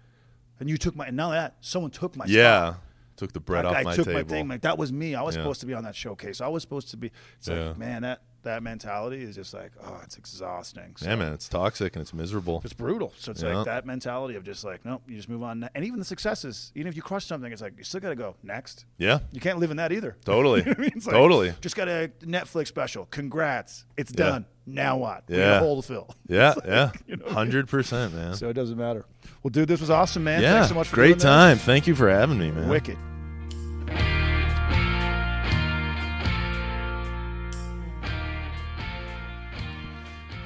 [0.61, 2.71] and you took my, and now that someone took my Yeah.
[2.73, 2.83] spot.
[3.17, 4.21] Took the bread Like, off I my took table.
[4.21, 4.47] my thing.
[4.49, 5.17] Like that was me.
[5.17, 5.43] I was Yeah.
[5.43, 6.41] supposed to be on that showcase.
[6.41, 7.11] I was supposed to be.
[7.39, 7.69] It's Yeah.
[7.71, 10.95] like, man, that that mentality is just like, oh, it's exhausting.
[10.97, 11.33] So yeah, man.
[11.33, 12.63] It's toxic and it's miserable.
[12.65, 13.13] It's brutal.
[13.19, 13.57] So it's Yeah.
[13.57, 15.69] like that mentality of just like, nope, you just move on.
[15.75, 18.15] And even the successes, even if you crush something, it's like you still got to
[18.15, 18.87] go next.
[18.97, 19.19] Yeah.
[19.33, 20.17] You can't live in that either.
[20.25, 20.61] Totally.
[20.65, 20.93] You know I mean?
[20.95, 21.55] It's like, Totally.
[21.61, 23.07] Just got a Netflix special.
[23.07, 23.85] Congrats.
[23.97, 24.47] It's done.
[24.65, 25.25] Now what?
[25.29, 25.59] Yeah.
[25.59, 26.15] hole to fill.
[26.29, 26.51] Yeah.
[26.51, 26.91] Like, yeah.
[27.07, 27.35] you know what I mean?
[27.35, 28.35] Hundred percent, man.
[28.35, 29.05] So it doesn't matter.
[29.43, 30.43] Well, dude, this was awesome, man.
[30.43, 31.57] Yeah, Thanks so much for great time.
[31.57, 31.65] This.
[31.65, 32.69] Thank you for having me, man.
[32.69, 32.99] Wicked.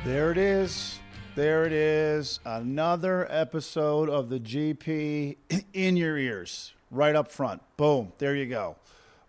[0.05, 0.99] There it is.
[1.35, 2.41] There it is.
[2.45, 5.37] Another episode of the GP
[5.73, 7.63] in your ears, right up front.
[7.79, 8.13] Boom.
[8.19, 8.77] There you go.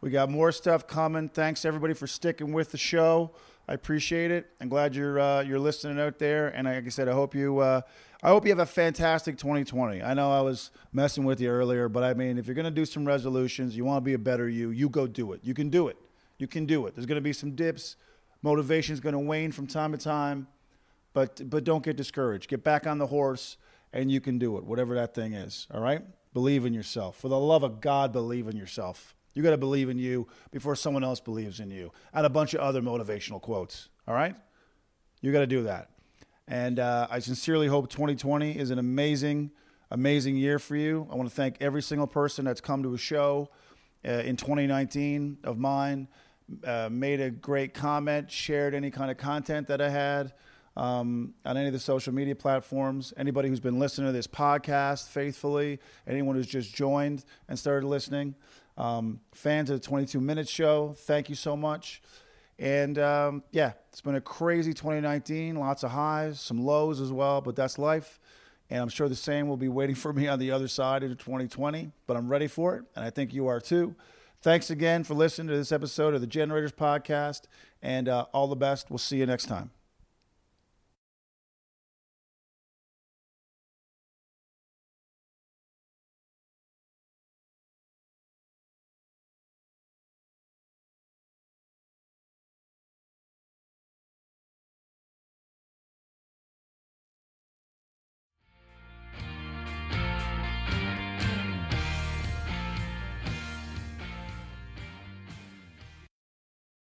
[0.02, 1.30] We got more stuff coming.
[1.30, 3.32] Thanks everybody for sticking with the show.
[3.70, 4.50] I appreciate it.
[4.60, 6.50] I'm glad you're uh, you're listening out there.
[6.50, 7.82] And like I said, I hope you uh,
[8.26, 10.02] I hope you have a fantastic 2020.
[10.02, 12.86] I know I was messing with you earlier, but I mean, if you're gonna do
[12.86, 15.42] some resolutions, you want to be a better you, you go do it.
[15.44, 15.98] You can do it.
[16.38, 16.96] You can do it.
[16.96, 17.98] There's gonna be some dips.
[18.42, 20.48] Motivation's gonna wane from time to time,
[21.12, 22.50] but but don't get discouraged.
[22.50, 23.58] Get back on the horse,
[23.92, 24.64] and you can do it.
[24.64, 25.68] Whatever that thing is.
[25.74, 26.02] All right.
[26.34, 27.18] Believe in yourself.
[27.18, 29.16] For the love of God, believe in yourself.
[29.34, 31.92] You got to believe in you before someone else believes in you.
[32.14, 33.90] And a bunch of other motivational quotes.
[34.08, 34.36] All right?
[35.22, 35.90] You got to do that.
[36.48, 39.52] And uh, I sincerely hope 2020 is an amazing,
[39.92, 41.08] amazing year for you.
[41.12, 43.50] I want to thank every single person that's come to a show
[44.06, 46.08] uh, in 2019 of mine,
[46.66, 50.34] uh, made a great comment, shared any kind of content that I had
[50.76, 53.14] um, on any of the social media platforms.
[53.16, 58.36] Anybody who's been listening to this podcast faithfully, anyone who's just joined and started listening.
[58.78, 62.02] Um, fans of the 22 Minutes Show, thank you so much.
[62.64, 65.58] And um, yeah, it's been a crazy 2019.
[65.58, 68.22] Lots of highs, some lows as well, but that's life.
[68.70, 71.10] And I'm sure the same will be waiting for me on the other side of
[71.18, 72.86] 2020, but I'm ready for it.
[72.96, 73.96] And I think you are too.
[74.42, 77.42] Thanks again for listening to this episode of the Generators Podcast.
[77.82, 78.90] And uh, all the best.
[78.90, 79.72] We'll see you next time.